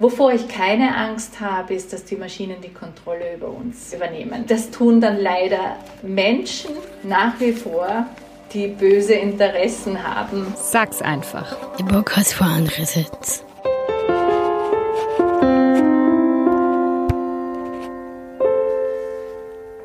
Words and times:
Wovor 0.00 0.32
ich 0.32 0.46
keine 0.46 0.96
Angst 0.96 1.40
habe, 1.40 1.74
ist, 1.74 1.92
dass 1.92 2.04
die 2.04 2.14
Maschinen 2.14 2.60
die 2.62 2.72
Kontrolle 2.72 3.34
über 3.34 3.48
uns 3.48 3.92
übernehmen. 3.92 4.44
Das 4.46 4.70
tun 4.70 5.00
dann 5.00 5.18
leider 5.18 5.76
Menschen 6.02 6.70
nach 7.02 7.40
wie 7.40 7.50
vor, 7.50 8.06
die 8.52 8.68
böse 8.68 9.14
Interessen 9.14 10.00
haben. 10.00 10.46
Sag's 10.54 11.02
einfach. 11.02 11.56
Der 11.78 11.84
Bock 11.84 12.16
hat 12.16 12.28
vor 12.28 12.46
andere 12.46 12.86
Sitz. 12.86 13.44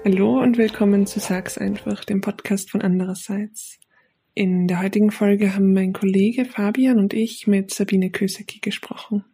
Hallo 0.06 0.40
und 0.44 0.60
willkommen 0.60 1.08
zu 1.08 1.20
Sag's 1.20 1.58
einfach, 1.58 2.06
dem 2.06 2.22
Podcast 2.22 2.70
von 2.70 2.84
andererseits. 2.84 3.80
In 4.36 4.68
der 4.68 4.80
heutigen 4.84 5.10
Folge 5.10 5.56
haben 5.56 5.74
mein 5.74 5.92
Kollege 5.92 6.46
Fabian 6.46 7.00
und 7.00 7.16
ich 7.16 7.48
mit 7.48 7.74
Sabine 7.74 8.12
Kösecki 8.12 8.60
gesprochen. 8.60 9.26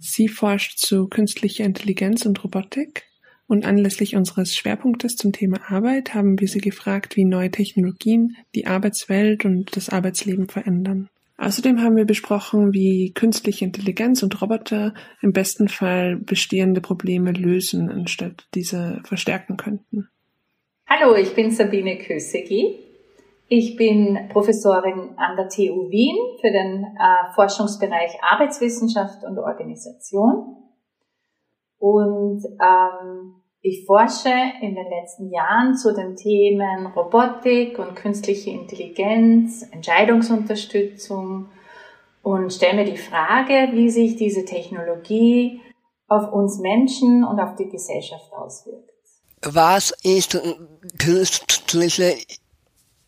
Sie 0.00 0.28
forscht 0.28 0.78
zu 0.78 1.08
künstlicher 1.08 1.64
Intelligenz 1.64 2.24
und 2.24 2.42
Robotik 2.42 3.04
und 3.46 3.66
anlässlich 3.66 4.16
unseres 4.16 4.56
Schwerpunktes 4.56 5.16
zum 5.16 5.32
Thema 5.32 5.58
Arbeit 5.68 6.14
haben 6.14 6.40
wir 6.40 6.48
sie 6.48 6.60
gefragt, 6.60 7.16
wie 7.16 7.26
neue 7.26 7.50
Technologien 7.50 8.36
die 8.54 8.66
Arbeitswelt 8.66 9.44
und 9.44 9.76
das 9.76 9.90
Arbeitsleben 9.90 10.48
verändern. 10.48 11.10
Außerdem 11.36 11.82
haben 11.82 11.96
wir 11.96 12.06
besprochen, 12.06 12.72
wie 12.72 13.12
künstliche 13.12 13.64
Intelligenz 13.64 14.22
und 14.22 14.40
Roboter 14.40 14.94
im 15.20 15.32
besten 15.32 15.68
Fall 15.68 16.16
bestehende 16.16 16.80
Probleme 16.80 17.32
lösen, 17.32 17.90
anstatt 17.90 18.46
diese 18.54 19.00
verstärken 19.04 19.56
könnten. 19.56 20.08
Hallo, 20.86 21.14
ich 21.14 21.34
bin 21.34 21.50
Sabine 21.50 21.98
Kösegi. 21.98 22.89
Ich 23.52 23.74
bin 23.74 24.28
Professorin 24.32 25.16
an 25.16 25.36
der 25.36 25.48
TU 25.48 25.90
Wien 25.90 26.16
für 26.40 26.52
den 26.52 26.84
äh, 26.84 27.34
Forschungsbereich 27.34 28.12
Arbeitswissenschaft 28.22 29.24
und 29.24 29.40
Organisation. 29.40 30.56
Und 31.78 32.44
ähm, 32.44 33.42
ich 33.60 33.84
forsche 33.86 34.32
in 34.60 34.76
den 34.76 34.86
letzten 34.88 35.32
Jahren 35.32 35.74
zu 35.74 35.92
den 35.92 36.14
Themen 36.14 36.86
Robotik 36.94 37.76
und 37.80 37.96
künstliche 37.96 38.50
Intelligenz, 38.50 39.68
Entscheidungsunterstützung 39.72 41.48
und 42.22 42.52
stelle 42.52 42.84
mir 42.84 42.84
die 42.84 42.98
Frage, 42.98 43.70
wie 43.72 43.90
sich 43.90 44.14
diese 44.14 44.44
Technologie 44.44 45.60
auf 46.06 46.32
uns 46.32 46.60
Menschen 46.60 47.24
und 47.24 47.40
auf 47.40 47.56
die 47.56 47.68
Gesellschaft 47.68 48.32
auswirkt. 48.32 48.92
Was 49.42 49.92
ist 50.04 50.40
künstliche 50.98 52.14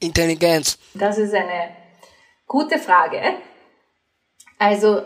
Intelligenz? 0.03 0.79
Das 0.95 1.19
ist 1.19 1.35
eine 1.35 1.71
gute 2.47 2.79
Frage. 2.79 3.21
Also, 4.59 5.03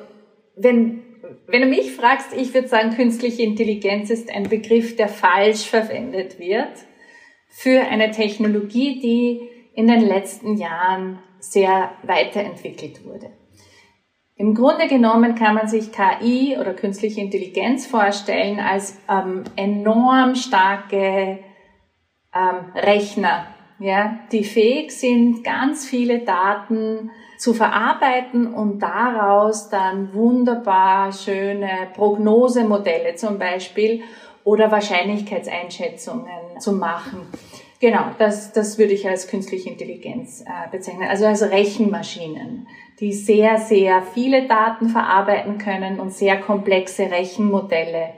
wenn, 0.56 1.02
wenn 1.46 1.62
du 1.62 1.68
mich 1.68 1.92
fragst, 1.92 2.32
ich 2.32 2.52
würde 2.54 2.68
sagen, 2.68 2.94
künstliche 2.94 3.42
Intelligenz 3.42 4.10
ist 4.10 4.30
ein 4.30 4.48
Begriff, 4.48 4.96
der 4.96 5.08
falsch 5.08 5.68
verwendet 5.68 6.38
wird 6.38 6.72
für 7.48 7.80
eine 7.80 8.10
Technologie, 8.10 9.00
die 9.00 9.48
in 9.74 9.86
den 9.86 10.00
letzten 10.00 10.56
Jahren 10.56 11.20
sehr 11.38 11.92
weiterentwickelt 12.02 13.04
wurde. 13.04 13.30
Im 14.38 14.54
Grunde 14.54 14.86
genommen 14.88 15.34
kann 15.34 15.54
man 15.54 15.68
sich 15.68 15.90
KI 15.92 16.58
oder 16.58 16.74
künstliche 16.74 17.22
Intelligenz 17.22 17.86
vorstellen 17.86 18.60
als 18.60 18.98
ähm, 19.08 19.44
enorm 19.56 20.34
starke 20.34 21.38
ähm, 22.34 22.72
Rechner, 22.74 23.46
ja, 23.78 24.18
die 24.32 24.44
fähig 24.44 24.90
sind, 24.90 25.44
ganz 25.44 25.86
viele 25.86 26.20
Daten 26.20 27.10
zu 27.36 27.52
verarbeiten 27.52 28.52
und 28.52 28.80
daraus 28.80 29.68
dann 29.68 30.14
wunderbar 30.14 31.12
schöne 31.12 31.88
Prognosemodelle 31.94 33.14
zum 33.16 33.38
Beispiel 33.38 34.02
oder 34.44 34.70
Wahrscheinlichkeitseinschätzungen 34.70 36.58
zu 36.58 36.72
machen. 36.72 37.26
Genau, 37.78 38.04
das, 38.18 38.52
das 38.52 38.78
würde 38.78 38.94
ich 38.94 39.06
als 39.06 39.28
künstliche 39.28 39.68
Intelligenz 39.68 40.40
äh, 40.40 40.70
bezeichnen, 40.70 41.08
also 41.08 41.26
als 41.26 41.42
Rechenmaschinen, 41.42 42.66
die 43.00 43.12
sehr, 43.12 43.58
sehr 43.58 44.02
viele 44.14 44.48
Daten 44.48 44.88
verarbeiten 44.88 45.58
können 45.58 46.00
und 46.00 46.14
sehr 46.14 46.40
komplexe 46.40 47.10
Rechenmodelle 47.10 48.14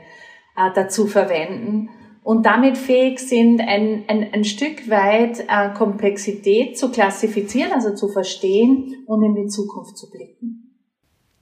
äh, 0.56 0.70
dazu 0.76 1.08
verwenden 1.08 1.88
und 2.28 2.44
damit 2.44 2.76
fähig 2.76 3.20
sind, 3.20 3.62
ein, 3.62 4.04
ein, 4.06 4.34
ein 4.34 4.44
Stück 4.44 4.90
weit 4.90 5.40
äh, 5.48 5.70
Komplexität 5.72 6.76
zu 6.76 6.90
klassifizieren, 6.90 7.72
also 7.72 7.94
zu 7.94 8.08
verstehen 8.08 9.02
und 9.06 9.22
in 9.22 9.34
die 9.34 9.48
Zukunft 9.48 9.96
zu 9.96 10.10
blicken. 10.10 10.76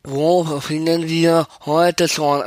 Wo 0.04 0.44
finden 0.44 1.08
wir 1.08 1.48
heute 1.64 2.06
schon 2.06 2.44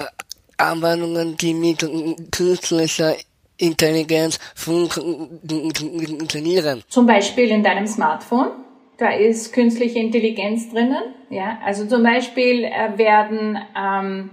Anwendungen, 0.56 1.36
die 1.36 1.54
mit 1.54 1.86
künstlicher 2.32 3.14
Intelligenz 3.58 4.40
funktionieren? 4.56 6.84
Zum 6.88 7.08
Beispiel 7.08 7.50
in 7.50 7.62
deinem 7.62 7.88
Smartphone. 7.88 8.52
Da 8.98 9.10
ist 9.10 9.52
künstliche 9.52 10.00
Intelligenz 10.00 10.70
drinnen. 10.70 11.14
Ja, 11.30 11.60
also 11.66 11.86
zum 11.86 12.04
Beispiel 12.04 12.64
äh, 12.64 12.98
werden 12.98 13.58
ähm, 13.76 14.30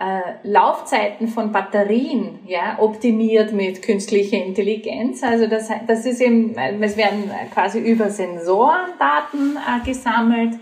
äh, 0.00 0.48
Laufzeiten 0.48 1.28
von 1.28 1.52
Batterien 1.52 2.38
ja, 2.46 2.78
optimiert 2.78 3.52
mit 3.52 3.82
künstlicher 3.82 4.42
Intelligenz. 4.42 5.22
Also 5.22 5.46
das, 5.46 5.68
das 5.86 6.06
ist 6.06 6.22
eben, 6.22 6.56
es 6.56 6.96
werden 6.96 7.30
quasi 7.52 7.80
über 7.80 8.08
Sensoren 8.08 8.92
Daten 8.98 9.56
äh, 9.56 9.86
gesammelt 9.86 10.54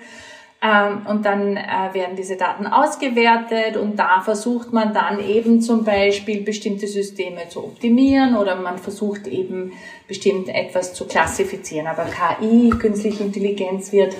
ähm, 0.60 1.06
und 1.06 1.25
dann 1.25 1.56
äh, 1.56 1.60
werden 1.93 2.16
diese 2.16 2.34
Daten 2.34 2.66
ausgewertet 2.66 3.77
und 3.77 3.97
da 3.97 4.22
versucht 4.22 4.72
man 4.72 4.93
dann 4.93 5.21
eben 5.21 5.62
zum 5.62 5.84
Beispiel 5.84 6.43
bestimmte 6.43 6.88
Systeme 6.88 7.48
zu 7.48 7.62
optimieren 7.62 8.37
oder 8.37 8.56
man 8.56 8.77
versucht 8.78 9.28
eben 9.28 9.72
bestimmt 10.09 10.48
etwas 10.48 10.94
zu 10.94 11.06
klassifizieren. 11.06 11.87
Aber 11.87 12.06
KI, 12.06 12.71
künstliche 12.71 13.22
Intelligenz 13.22 13.93
wird 13.93 14.16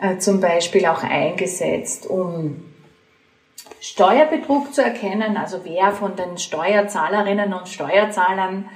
äh, 0.00 0.16
zum 0.16 0.40
Beispiel 0.40 0.86
auch 0.86 1.02
eingesetzt, 1.02 2.06
um 2.08 2.69
Steuerbetrug 3.80 4.74
zu 4.74 4.82
erkennen, 4.82 5.36
also 5.36 5.64
wer 5.64 5.92
von 5.92 6.14
den 6.14 6.36
Steuerzahlerinnen 6.36 7.52
und 7.54 7.68
Steuerzahlern 7.68 8.68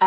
äh, 0.00 0.04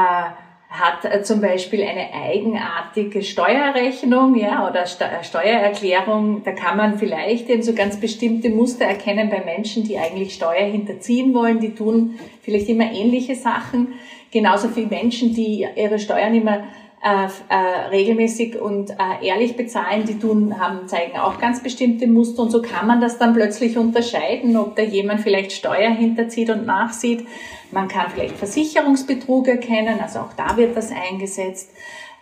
hat 0.70 1.06
äh, 1.06 1.24
zum 1.24 1.42
Beispiel 1.42 1.84
eine 1.84 2.14
eigenartige 2.14 3.22
Steuerrechnung 3.22 4.36
ja, 4.36 4.68
oder 4.68 4.86
Ste 4.86 5.06
äh, 5.06 5.24
Steuererklärung. 5.24 6.44
Da 6.44 6.52
kann 6.52 6.78
man 6.78 6.98
vielleicht 6.98 7.50
eben 7.50 7.64
so 7.64 7.74
ganz 7.74 8.00
bestimmte 8.00 8.50
Muster 8.50 8.86
erkennen 8.86 9.30
bei 9.30 9.44
Menschen, 9.44 9.84
die 9.84 9.98
eigentlich 9.98 10.34
Steuer 10.34 10.66
hinterziehen 10.66 11.34
wollen. 11.34 11.60
Die 11.60 11.76
tun 11.76 12.20
vielleicht 12.42 12.70
immer 12.70 12.92
ähnliche 12.92 13.36
Sachen. 13.36 13.94
Genauso 14.32 14.76
wie 14.76 14.86
Menschen, 14.86 15.34
die 15.34 15.68
ihre 15.76 16.00
Steuern 16.00 16.34
immer 16.34 16.64
äh, 17.04 17.28
äh, 17.50 17.88
regelmäßig 17.90 18.60
und 18.60 18.90
äh, 18.90 19.26
ehrlich 19.26 19.56
bezahlen, 19.56 20.06
die 20.06 20.18
tun, 20.18 20.60
haben, 20.60 20.88
zeigen 20.88 21.18
auch 21.18 21.40
ganz 21.40 21.62
bestimmte 21.62 22.08
Muster 22.08 22.42
und 22.42 22.50
so 22.50 22.64
kann 22.64 22.88
man 22.88 23.00
das 23.00 23.20
dann 23.20 23.36
plötzlich 23.36 23.78
unterscheiden, 23.78 24.58
ob 24.58 24.76
da 24.76 24.82
jemand 24.82 25.22
vielleicht 25.22 25.52
Steuer 25.52 25.92
hinterzieht 25.92 26.50
und 26.50 26.66
nachsieht. 26.66 27.28
Man 27.72 27.88
kann 27.88 28.10
vielleicht 28.10 28.38
Versicherungsbetrug 28.38 29.48
erkennen, 29.48 30.00
also 30.02 30.20
auch 30.20 30.34
da 30.36 30.58
wird 30.58 30.76
das 30.76 30.92
eingesetzt. 30.92 31.70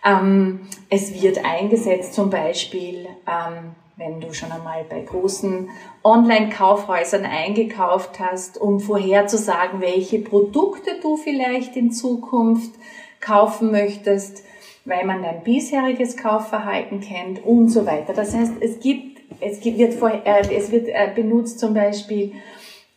Ähm, 0.04 0.60
es 0.90 1.22
wird 1.22 1.42
eingesetzt 1.44 2.12
zum 2.12 2.28
Beispiel, 2.28 3.06
ähm, 3.26 3.74
wenn 3.96 4.20
du 4.20 4.34
schon 4.34 4.52
einmal 4.52 4.84
bei 4.84 5.00
großen 5.00 5.70
Online-Kaufhäusern 6.02 7.24
eingekauft 7.24 8.20
hast, 8.20 8.60
um 8.60 8.80
vorherzusagen, 8.80 9.80
welche 9.80 10.18
Produkte 10.18 10.90
du 11.00 11.16
vielleicht 11.16 11.74
in 11.76 11.90
Zukunft 11.90 12.72
kaufen 13.20 13.70
möchtest 13.70 14.44
weil 14.84 15.06
man 15.06 15.22
dein 15.22 15.42
bisheriges 15.42 16.16
Kaufverhalten 16.16 17.00
kennt 17.00 17.44
und 17.44 17.68
so 17.68 17.86
weiter. 17.86 18.12
Das 18.12 18.34
heißt, 18.34 18.54
es 18.60 18.80
gibt, 18.80 19.20
es 19.40 19.60
gibt, 19.60 19.78
wird, 19.78 19.94
vor, 19.94 20.10
äh, 20.10 20.54
es 20.54 20.70
wird 20.70 20.88
äh, 20.88 21.10
benutzt 21.14 21.58
zum 21.58 21.74
Beispiel, 21.74 22.32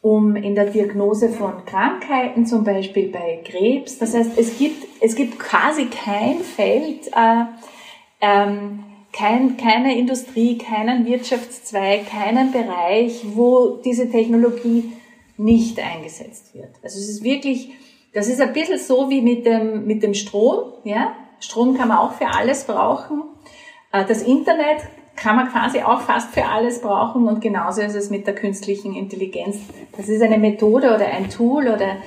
um 0.01 0.35
in 0.35 0.55
der 0.55 0.65
Diagnose 0.65 1.29
von 1.29 1.65
Krankheiten, 1.65 2.45
zum 2.45 2.63
Beispiel 2.63 3.09
bei 3.09 3.39
Krebs. 3.43 3.97
Das 3.97 4.13
heißt, 4.13 4.37
es 4.37 4.57
gibt, 4.57 4.85
es 5.01 5.15
gibt 5.15 5.39
quasi 5.39 5.85
kein 5.85 6.39
Feld, 6.39 7.07
äh, 7.07 7.45
ähm, 8.21 8.83
kein, 9.13 9.57
keine 9.57 9.97
Industrie, 9.97 10.57
keinen 10.57 11.05
Wirtschaftszweig, 11.05 12.07
keinen 12.07 12.51
Bereich, 12.51 13.21
wo 13.33 13.79
diese 13.83 14.09
Technologie 14.09 14.91
nicht 15.37 15.79
eingesetzt 15.79 16.53
wird. 16.53 16.69
Also 16.83 16.99
es 16.99 17.09
ist 17.09 17.23
wirklich, 17.23 17.69
das 18.13 18.27
ist 18.27 18.41
ein 18.41 18.53
bisschen 18.53 18.79
so 18.79 19.09
wie 19.09 19.21
mit 19.21 19.45
dem, 19.45 19.85
mit 19.85 20.03
dem 20.03 20.13
Strom, 20.13 20.73
ja. 20.83 21.15
Strom 21.39 21.77
kann 21.77 21.87
man 21.87 21.97
auch 21.97 22.13
für 22.13 22.27
alles 22.27 22.65
brauchen. 22.65 23.23
Äh, 23.91 24.05
das 24.05 24.21
Internet 24.21 24.81
kann 25.15 25.35
man 25.35 25.51
quasi 25.51 25.81
auch 25.81 26.01
fast 26.01 26.33
für 26.33 26.45
alles 26.45 26.81
brauchen 26.81 27.27
und 27.27 27.41
genauso 27.41 27.81
ist 27.81 27.95
es 27.95 28.09
mit 28.09 28.27
der 28.27 28.35
künstlichen 28.35 28.95
Intelligenz. 28.95 29.57
Das 29.97 30.07
ist 30.07 30.21
eine 30.21 30.37
Methode 30.37 30.93
oder 30.93 31.07
ein 31.07 31.29
Tool 31.29 31.67
oder 31.67 31.97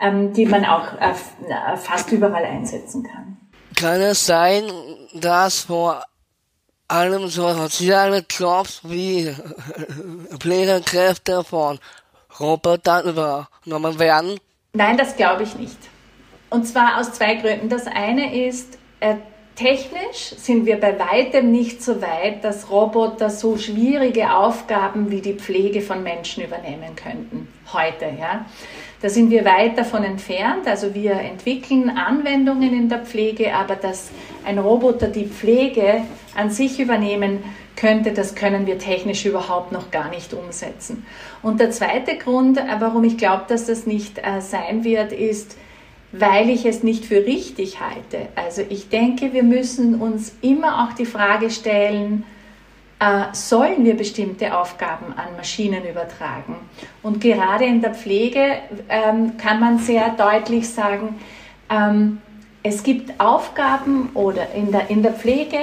ähm, 0.00 0.32
die 0.32 0.46
man 0.46 0.64
auch 0.64 0.92
äh, 1.00 1.10
äh, 1.10 1.76
fast 1.76 2.10
überall 2.12 2.44
einsetzen 2.44 3.02
kann. 3.02 3.36
Kann 3.76 4.00
es 4.00 4.24
sein, 4.26 4.64
dass 5.14 5.62
vor 5.62 6.02
allem 6.88 7.28
so 7.28 7.52
soziale 7.52 8.24
Jobs 8.30 8.80
wie 8.84 9.34
Pflegekräfte 10.38 11.42
von 11.42 11.78
Robotern 12.38 13.08
übernommen 13.08 13.98
werden? 13.98 14.38
Nein, 14.74 14.96
das 14.96 15.16
glaube 15.16 15.42
ich 15.42 15.56
nicht. 15.56 15.78
Und 16.52 16.66
zwar 16.66 17.00
aus 17.00 17.12
zwei 17.12 17.36
Gründen. 17.36 17.70
Das 17.70 17.86
eine 17.86 18.46
ist, 18.46 18.78
äh, 19.00 19.14
technisch 19.56 20.34
sind 20.36 20.66
wir 20.66 20.78
bei 20.78 20.98
weitem 20.98 21.50
nicht 21.50 21.82
so 21.82 22.02
weit, 22.02 22.44
dass 22.44 22.70
Roboter 22.70 23.30
so 23.30 23.56
schwierige 23.56 24.34
Aufgaben 24.34 25.10
wie 25.10 25.22
die 25.22 25.32
Pflege 25.32 25.80
von 25.80 26.02
Menschen 26.02 26.44
übernehmen 26.44 26.94
könnten. 26.94 27.48
Heute, 27.72 28.04
ja. 28.20 28.44
Da 29.00 29.08
sind 29.08 29.30
wir 29.30 29.46
weit 29.46 29.78
davon 29.78 30.04
entfernt. 30.04 30.68
Also 30.68 30.94
wir 30.94 31.12
entwickeln 31.12 31.88
Anwendungen 31.88 32.74
in 32.74 32.90
der 32.90 32.98
Pflege, 32.98 33.54
aber 33.54 33.76
dass 33.76 34.10
ein 34.44 34.58
Roboter 34.58 35.08
die 35.08 35.26
Pflege 35.26 36.02
an 36.36 36.50
sich 36.50 36.78
übernehmen 36.80 37.42
könnte, 37.76 38.12
das 38.12 38.34
können 38.34 38.66
wir 38.66 38.78
technisch 38.78 39.24
überhaupt 39.24 39.72
noch 39.72 39.90
gar 39.90 40.10
nicht 40.10 40.34
umsetzen. 40.34 41.06
Und 41.42 41.60
der 41.60 41.70
zweite 41.70 42.18
Grund, 42.18 42.58
äh, 42.58 42.62
warum 42.78 43.04
ich 43.04 43.16
glaube, 43.16 43.44
dass 43.48 43.64
das 43.64 43.86
nicht 43.86 44.18
äh, 44.18 44.42
sein 44.42 44.84
wird, 44.84 45.12
ist, 45.12 45.56
weil 46.12 46.50
ich 46.50 46.66
es 46.66 46.82
nicht 46.82 47.06
für 47.06 47.24
richtig 47.24 47.80
halte. 47.80 48.28
Also 48.36 48.62
ich 48.68 48.88
denke, 48.90 49.32
wir 49.32 49.42
müssen 49.42 50.00
uns 50.00 50.32
immer 50.42 50.84
auch 50.84 50.92
die 50.94 51.06
Frage 51.06 51.50
stellen, 51.50 52.24
äh, 53.00 53.24
sollen 53.32 53.84
wir 53.84 53.96
bestimmte 53.96 54.56
Aufgaben 54.56 55.06
an 55.16 55.36
Maschinen 55.36 55.84
übertragen? 55.84 56.54
Und 57.02 57.20
gerade 57.20 57.64
in 57.64 57.80
der 57.80 57.94
Pflege 57.94 58.58
ähm, 58.88 59.36
kann 59.38 59.58
man 59.58 59.78
sehr 59.78 60.10
deutlich 60.10 60.68
sagen, 60.68 61.18
ähm, 61.68 62.18
es 62.62 62.84
gibt 62.84 63.18
Aufgaben 63.18 64.10
oder 64.14 64.52
in 64.54 64.70
der, 64.70 64.88
in 64.88 65.02
der 65.02 65.14
Pflege 65.14 65.58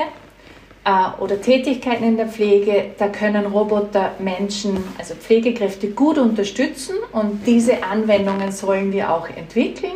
äh, 0.84 1.22
oder 1.22 1.40
Tätigkeiten 1.42 2.04
in 2.04 2.18
der 2.18 2.28
Pflege, 2.28 2.92
da 2.98 3.08
können 3.08 3.46
Roboter 3.46 4.12
Menschen, 4.20 4.84
also 4.98 5.16
Pflegekräfte 5.16 5.92
gut 5.92 6.18
unterstützen 6.18 6.96
und 7.14 7.46
diese 7.46 7.84
Anwendungen 7.84 8.52
sollen 8.52 8.92
wir 8.92 9.14
auch 9.14 9.30
entwickeln. 9.30 9.96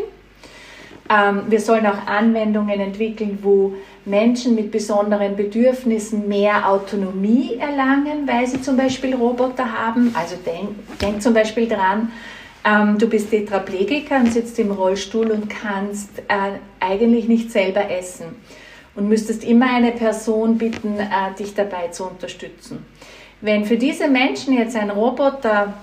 Ähm, 1.10 1.44
wir 1.50 1.60
sollen 1.60 1.86
auch 1.86 2.08
Anwendungen 2.08 2.80
entwickeln, 2.80 3.40
wo 3.42 3.74
Menschen 4.06 4.56
mit 4.56 4.72
besonderen 4.72 5.36
Bedürfnissen 5.36 6.28
mehr 6.28 6.70
Autonomie 6.70 7.58
erlangen, 7.60 8.28
weil 8.28 8.48
sie 8.48 8.62
zum 8.62 8.78
Beispiel 8.78 9.14
Roboter 9.16 9.72
haben. 9.72 10.14
Also 10.18 10.36
denk, 10.46 11.00
denk 11.00 11.22
zum 11.22 11.34
Beispiel 11.34 11.68
dran, 11.68 12.12
ähm, 12.66 12.98
du 12.98 13.08
bist 13.08 13.30
Tetraplegiker 13.30 14.18
und 14.18 14.32
sitzt 14.32 14.58
im 14.60 14.72
Rollstuhl 14.72 15.32
und 15.32 15.50
kannst 15.50 16.20
äh, 16.20 16.60
eigentlich 16.80 17.28
nicht 17.28 17.52
selber 17.52 17.90
essen 17.92 18.28
und 18.96 19.10
müsstest 19.10 19.44
immer 19.44 19.74
eine 19.74 19.92
Person 19.92 20.58
bitten, 20.58 20.98
äh, 21.00 21.34
dich 21.38 21.54
dabei 21.54 21.90
zu 21.90 22.06
unterstützen. 22.06 22.86
Wenn 23.42 23.66
für 23.66 23.76
diese 23.76 24.08
Menschen 24.08 24.58
jetzt 24.58 24.78
ein 24.78 24.90
Roboter 24.90 25.74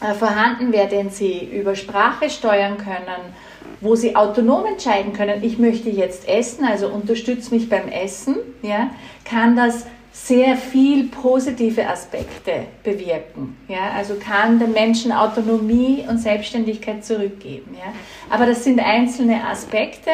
äh, 0.00 0.14
vorhanden 0.14 0.72
wäre, 0.72 0.88
den 0.88 1.10
sie 1.10 1.44
über 1.44 1.76
Sprache 1.76 2.28
steuern 2.28 2.78
können, 2.78 3.32
wo 3.80 3.96
sie 3.96 4.14
autonom 4.16 4.66
entscheiden 4.66 5.12
können, 5.12 5.42
ich 5.42 5.58
möchte 5.58 5.90
jetzt 5.90 6.28
essen, 6.28 6.64
also 6.64 6.88
unterstütze 6.88 7.54
mich 7.54 7.68
beim 7.68 7.88
Essen, 7.88 8.36
ja, 8.62 8.90
kann 9.24 9.56
das 9.56 9.86
sehr 10.12 10.56
viel 10.56 11.08
positive 11.08 11.88
Aspekte 11.88 12.66
bewirken. 12.82 13.56
Ja, 13.68 13.92
also 13.96 14.16
kann 14.16 14.58
den 14.58 14.72
Menschen 14.72 15.12
Autonomie 15.12 16.04
und 16.08 16.18
Selbstständigkeit 16.18 17.04
zurückgeben. 17.04 17.74
Ja. 17.74 17.92
Aber 18.28 18.46
das 18.46 18.64
sind 18.64 18.80
einzelne 18.80 19.46
Aspekte, 19.46 20.10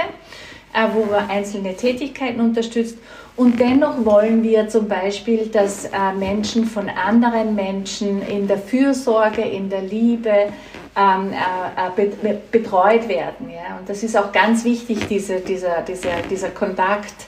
äh, 0.74 0.86
wo 0.92 1.06
man 1.06 1.28
einzelne 1.28 1.74
Tätigkeiten 1.74 2.40
unterstützt. 2.40 2.98
Und 3.37 3.61
dennoch 3.61 4.05
wollen 4.05 4.43
wir 4.43 4.69
zum 4.69 4.88
Beispiel, 4.88 5.47
dass 5.47 5.85
äh, 5.85 6.12
Menschen 6.19 6.65
von 6.65 6.88
anderen 6.88 7.55
Menschen 7.55 8.23
in 8.23 8.49
der 8.49 8.56
Fürsorge, 8.59 9.43
in 9.43 9.69
der 9.69 9.83
Liebe, 9.83 10.49
ähm, 10.97 11.33
äh, 11.33 12.03
äh, 12.03 12.38
betreut 12.50 13.06
werden. 13.09 13.50
Ja? 13.50 13.77
Und 13.79 13.88
das 13.88 14.03
ist 14.03 14.17
auch 14.17 14.33
ganz 14.33 14.65
wichtig, 14.65 15.06
diese, 15.09 15.41
dieser, 15.41 15.83
dieser, 15.83 16.23
dieser 16.31 16.50
Kontakt, 16.50 17.27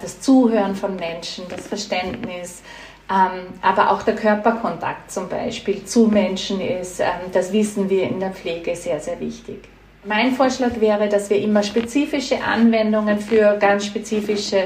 das 0.00 0.22
Zuhören 0.22 0.74
von 0.74 0.96
Menschen, 0.96 1.44
das 1.50 1.66
Verständnis. 1.66 2.62
Ähm, 3.10 3.52
aber 3.60 3.90
auch 3.90 4.02
der 4.02 4.14
Körperkontakt 4.14 5.10
zum 5.10 5.28
Beispiel 5.28 5.84
zu 5.84 6.06
Menschen 6.06 6.60
ist, 6.60 7.00
ähm, 7.00 7.30
das 7.32 7.52
wissen 7.52 7.90
wir 7.90 8.04
in 8.04 8.20
der 8.20 8.30
Pflege 8.30 8.74
sehr, 8.76 9.00
sehr 9.00 9.20
wichtig. 9.20 9.68
Mein 10.04 10.32
Vorschlag 10.32 10.80
wäre, 10.80 11.08
dass 11.08 11.28
wir 11.28 11.38
immer 11.38 11.62
spezifische 11.62 12.40
Anwendungen 12.42 13.18
für 13.18 13.56
ganz 13.58 13.86
spezifische 13.86 14.56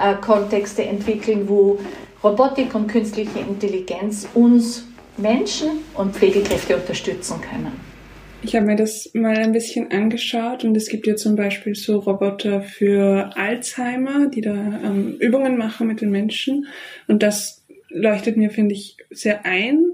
äh, 0.00 0.14
Kontexte 0.20 0.84
entwickeln, 0.84 1.48
wo 1.48 1.78
Robotik 2.22 2.74
und 2.74 2.86
künstliche 2.86 3.40
Intelligenz 3.40 4.28
uns 4.34 4.86
Menschen 5.16 5.80
und 5.94 6.14
Pflegekräfte 6.14 6.76
unterstützen 6.76 7.40
können. 7.40 7.72
Ich 8.42 8.54
habe 8.54 8.66
mir 8.66 8.76
das 8.76 9.10
mal 9.12 9.36
ein 9.36 9.52
bisschen 9.52 9.90
angeschaut 9.90 10.62
und 10.62 10.76
es 10.76 10.88
gibt 10.88 11.06
ja 11.06 11.16
zum 11.16 11.36
Beispiel 11.36 11.74
so 11.74 11.98
Roboter 11.98 12.60
für 12.60 13.30
Alzheimer, 13.34 14.28
die 14.28 14.40
da 14.40 14.54
ähm, 14.54 15.16
Übungen 15.18 15.56
machen 15.56 15.88
mit 15.88 16.00
den 16.00 16.10
Menschen 16.10 16.66
und 17.08 17.22
das 17.22 17.64
leuchtet 17.88 18.36
mir, 18.36 18.50
finde 18.50 18.74
ich, 18.74 18.98
sehr 19.10 19.44
ein. 19.44 19.84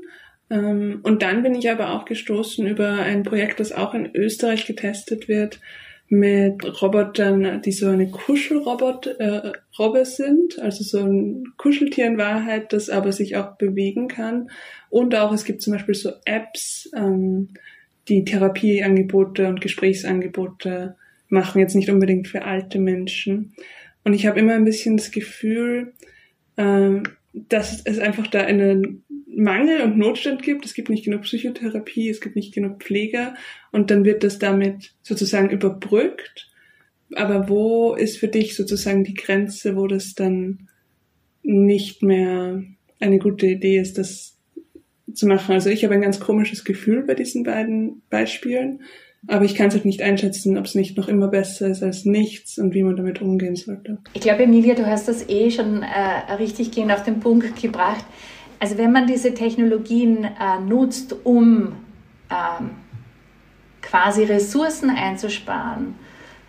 Ähm, 0.53 1.01
und 1.03 1.23
dann 1.23 1.43
bin 1.43 1.55
ich 1.55 1.71
aber 1.71 1.95
auch 1.95 2.05
gestoßen 2.05 2.67
über 2.67 2.91
ein 2.93 3.23
Projekt, 3.23 3.59
das 3.59 3.73
auch 3.73 3.95
in 3.95 4.15
Österreich 4.15 4.67
getestet 4.67 5.27
wird, 5.27 5.61
mit 6.09 6.83
Robotern, 6.83 7.63
die 7.63 7.73
so 7.73 7.89
eine 7.89 8.11
Kuschelrobot 8.11 9.07
äh, 9.19 9.53
Robbe 9.79 10.05
sind, 10.05 10.59
also 10.59 10.85
so 10.85 10.99
ein 10.99 11.55
Kuscheltier 11.57 12.07
in 12.07 12.19
Wahrheit, 12.19 12.75
das 12.75 12.91
aber 12.91 13.13
sich 13.13 13.37
auch 13.37 13.57
bewegen 13.57 14.09
kann. 14.09 14.51
Und 14.91 15.15
auch 15.15 15.33
es 15.33 15.47
gibt 15.47 15.63
zum 15.63 15.73
Beispiel 15.73 15.95
so 15.95 16.13
Apps, 16.27 16.91
ähm, 16.95 17.49
die 18.09 18.27
Therapieangebote 18.27 19.49
und 19.49 19.63
Gesprächsangebote 19.63 20.97
machen, 21.31 21.61
jetzt 21.61 21.75
nicht 21.75 21.89
unbedingt 21.89 22.29
für 22.29 22.43
alte 22.43 22.79
Menschen. 22.79 23.55
Und 24.05 24.13
ich 24.13 24.27
habe 24.27 24.39
immer 24.39 24.53
ein 24.53 24.67
bisschen 24.67 24.99
das 24.99 25.13
Gefühl, 25.13 25.95
äh, 26.57 27.03
dass 27.33 27.81
es 27.85 27.99
einfach 27.99 28.27
da 28.27 28.41
einen 28.41 29.05
Mangel 29.27 29.81
und 29.81 29.97
Notstand 29.97 30.43
gibt. 30.43 30.65
Es 30.65 30.75
gibt 30.75 30.91
nicht 30.91 31.05
genug 31.05 31.23
Psychotherapie, 31.23 32.09
es 32.09 32.21
gibt 32.21 32.37
nicht 32.37 32.55
genug 32.55 32.83
Pfleger 32.83 33.35
und 33.71 33.91
dann 33.91 34.05
wird 34.05 34.25
das 34.25 34.39
damit 34.39 34.95
sozusagen 35.03 35.51
überbrückt. 35.51 36.51
Aber 37.15 37.49
wo 37.49 37.95
ist 37.95 38.19
für 38.19 38.29
dich 38.29 38.57
sozusagen 38.57 39.05
die 39.05 39.15
Grenze, 39.15 39.77
wo 39.77 39.87
das 39.87 40.15
dann 40.15 40.69
nicht 41.43 42.03
mehr 42.03 42.63
eine 43.01 43.19
gute 43.19 43.47
Idee 43.47 43.79
ist, 43.79 43.99
das 43.99 44.39
zu 45.13 45.27
machen? 45.27 45.53
Also 45.53 45.71
ich 45.71 45.85
habe 45.85 45.95
ein 45.95 46.03
ganz 46.03 46.21
komisches 46.21 46.65
Gefühl 46.65 47.03
bei 47.03 47.15
diesen 47.15 47.43
beiden 47.43 48.03
Beispielen, 48.09 48.83
aber 49.29 49.45
ich 49.45 49.55
kann 49.55 49.69
es 49.69 49.75
halt 49.75 49.85
nicht 49.85 50.03
einschätzen, 50.03 50.59
ob 50.59 50.65
es 50.65 50.75
nicht 50.75 50.97
noch 50.97 51.09
immer 51.09 51.29
besser 51.29 51.69
ist 51.69 51.83
als 51.83 52.05
nichts 52.05 52.59
und 52.59 52.75
wie 52.75 52.83
man 52.83 52.97
damit 52.97 53.23
umgehen 53.23 53.55
sollte. 53.55 53.99
Ich 54.15 54.21
glaube, 54.21 54.43
Emilia, 54.45 54.75
du 54.75 54.87
hast 54.87 55.07
das 55.09 55.29
eh 55.29 55.51
schon 55.51 55.83
äh, 55.83 56.33
richtig 56.35 56.73
gehend 56.73 56.93
auf 56.93 57.05
den 57.05 57.21
Punkt 57.21 57.61
gebracht. 57.61 58.05
Also 58.59 58.79
wenn 58.79 58.93
man 58.93 59.07
diese 59.07 59.35
Technologien 59.35 60.25
äh, 60.25 60.61
nutzt, 60.67 61.15
um 61.25 61.75
ähm, 62.31 62.71
quasi 63.81 64.25
Ressourcen 64.25 64.91
einzusparen 64.91 65.95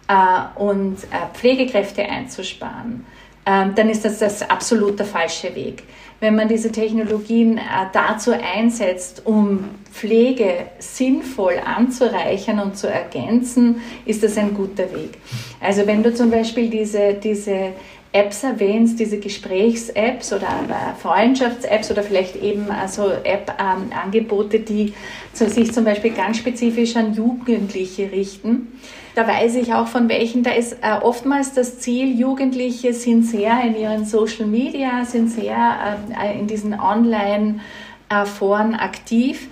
äh, 0.08 0.60
und 0.60 0.96
äh, 0.96 1.34
Pflegekräfte 1.34 2.04
einzusparen, 2.04 3.06
dann 3.46 3.90
ist 3.90 4.06
das 4.06 4.20
das 4.20 4.42
absolut 4.50 5.00
der 5.00 5.06
falsche 5.06 5.56
Weg. 5.56 5.84
Wenn 6.20 6.36
man 6.36 6.48
diese 6.48 6.72
Technologien 6.72 7.58
äh, 7.58 7.62
dazu 7.92 8.32
einsetzt, 8.32 9.24
um 9.26 9.66
Pflege 9.92 10.68
sinnvoll 10.80 11.56
anzureichern 11.66 12.60
und 12.60 12.78
zu 12.78 12.88
ergänzen, 12.88 13.82
ist 14.06 14.24
das 14.24 14.38
ein 14.38 14.54
guter 14.54 14.92
Weg. 14.94 15.18
Also 15.60 15.86
wenn 15.86 16.02
du 16.02 16.14
zum 16.14 16.32
Beispiel 16.32 16.70
diese, 16.70 17.16
diese 17.16 17.74
Apps 18.14 18.44
erwähnst, 18.44 19.00
diese 19.00 19.20
Gesprächs-Apps 19.20 20.32
oder 20.34 20.48
Freundschafts-Apps 21.02 21.90
oder 21.92 22.04
vielleicht 22.04 22.36
eben 22.36 22.70
also 22.70 23.10
App-Angebote, 23.10 24.60
die 24.60 24.94
sich 25.34 25.74
zum 25.74 25.84
Beispiel 25.84 26.12
ganz 26.12 26.38
spezifisch 26.38 26.96
an 26.96 27.16
Jugendliche 27.16 28.12
richten. 28.12 28.80
Da 29.16 29.28
weiß 29.28 29.56
ich 29.56 29.74
auch 29.74 29.88
von 29.88 30.10
welchen, 30.10 30.44
da 30.44 30.52
ist 30.52 30.78
äh, 30.82 30.94
oftmals 31.02 31.54
das 31.54 31.80
Ziel, 31.80 32.20
Jugendliche 32.20 32.94
sind 32.94 33.24
sehr 33.24 33.62
in 33.64 33.76
ihren 33.76 34.06
Social 34.06 34.46
Media, 34.46 35.06
sind 35.06 35.30
sehr 35.30 35.98
äh, 36.20 36.40
in 36.40 36.46
diesen 36.48 36.80
Online-Foren 36.80 38.76
aktiv 38.76 39.50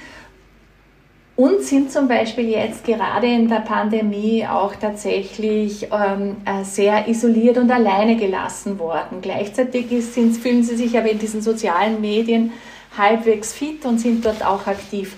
und 1.41 1.63
sind 1.63 1.91
zum 1.91 2.07
Beispiel 2.07 2.49
jetzt 2.49 2.83
gerade 2.83 3.25
in 3.25 3.49
der 3.49 3.61
Pandemie 3.61 4.45
auch 4.45 4.75
tatsächlich 4.75 5.87
ähm, 5.91 6.37
äh, 6.45 6.63
sehr 6.63 7.07
isoliert 7.07 7.57
und 7.57 7.71
alleine 7.71 8.15
gelassen 8.15 8.77
worden. 8.77 9.21
Gleichzeitig 9.23 9.91
ist, 9.91 10.13
sind, 10.13 10.37
fühlen 10.37 10.63
sie 10.63 10.75
sich 10.75 10.95
aber 10.95 11.09
in 11.09 11.17
diesen 11.17 11.41
sozialen 11.41 11.99
Medien 11.99 12.51
halbwegs 12.95 13.53
fit 13.53 13.85
und 13.85 13.99
sind 13.99 14.23
dort 14.23 14.45
auch 14.45 14.67
aktiv. 14.67 15.15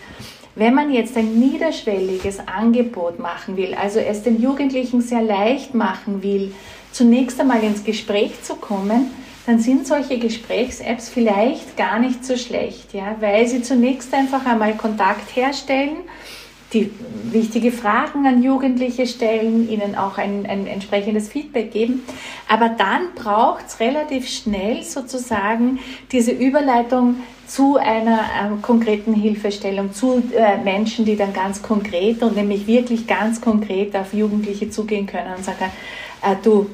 Wenn 0.56 0.74
man 0.74 0.94
jetzt 0.94 1.18
ein 1.18 1.40
niederschwelliges 1.40 2.40
Angebot 2.48 3.20
machen 3.20 3.58
will, 3.58 3.74
also 3.74 4.00
es 4.00 4.24
den 4.24 4.42
Jugendlichen 4.42 5.02
sehr 5.02 5.24
leicht 5.24 5.74
machen 5.74 6.24
will, 6.24 6.54
zunächst 6.94 7.38
einmal 7.42 7.62
ins 7.64 7.84
Gespräch 7.84 8.42
zu 8.44 8.56
kommen, 8.56 9.12
dann 9.46 9.60
sind 9.60 9.86
solche 9.88 10.18
Gesprächs-Apps 10.20 11.10
vielleicht 11.10 11.76
gar 11.76 12.00
nicht 12.00 12.24
so 12.24 12.38
schlecht, 12.38 12.94
ja, 12.94 13.16
weil 13.20 13.48
sie 13.48 13.62
zunächst 13.62 14.14
einfach 14.14 14.46
einmal 14.46 14.76
Kontakt 14.76 15.36
herstellen, 15.36 15.98
die 16.74 16.90
wichtige 17.26 17.72
Fragen 17.72 18.26
an 18.26 18.42
Jugendliche 18.42 19.06
stellen, 19.06 19.70
ihnen 19.70 19.96
auch 19.96 20.18
ein, 20.18 20.46
ein 20.48 20.66
entsprechendes 20.66 21.30
Feedback 21.30 21.72
geben. 21.72 22.04
Aber 22.48 22.70
dann 22.70 23.14
braucht 23.16 23.68
es 23.68 23.80
relativ 23.80 24.28
schnell 24.28 24.82
sozusagen 24.84 25.80
diese 26.12 26.32
Überleitung 26.32 27.18
zu 27.48 27.78
einer 27.78 28.20
äh, 28.22 28.62
konkreten 28.62 29.14
Hilfestellung, 29.14 29.94
zu 29.94 30.24
äh, 30.36 30.58
Menschen, 30.64 31.06
die 31.06 31.16
dann 31.16 31.34
ganz 31.34 31.62
konkret 31.62 32.24
und 32.24 32.36
nämlich 32.36 32.66
wirklich 32.66 33.06
ganz 33.06 33.40
konkret 33.40 33.96
auf 33.96 34.14
Jugendliche 34.14 34.70
zugehen 34.70 35.06
können 35.06 35.36
und 35.38 35.46
sagen, 35.46 35.72
äh, 36.24 36.36
du, 36.42 36.68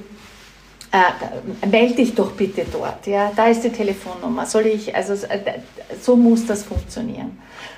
äh, 0.92 1.68
melde 1.68 1.96
dich 1.96 2.16
doch 2.16 2.32
bitte 2.32 2.66
dort, 2.72 3.06
ja, 3.08 3.32
da 3.36 3.48
ist 3.48 3.64
die 3.64 3.70
Telefonnummer, 3.70 4.46
soll 4.46 4.68
ich, 4.68 4.96
also 4.96 5.14
äh, 5.14 5.60
so 6.02 6.16
muss 6.16 6.46
das 6.46 6.64
funktionieren. 6.64 7.38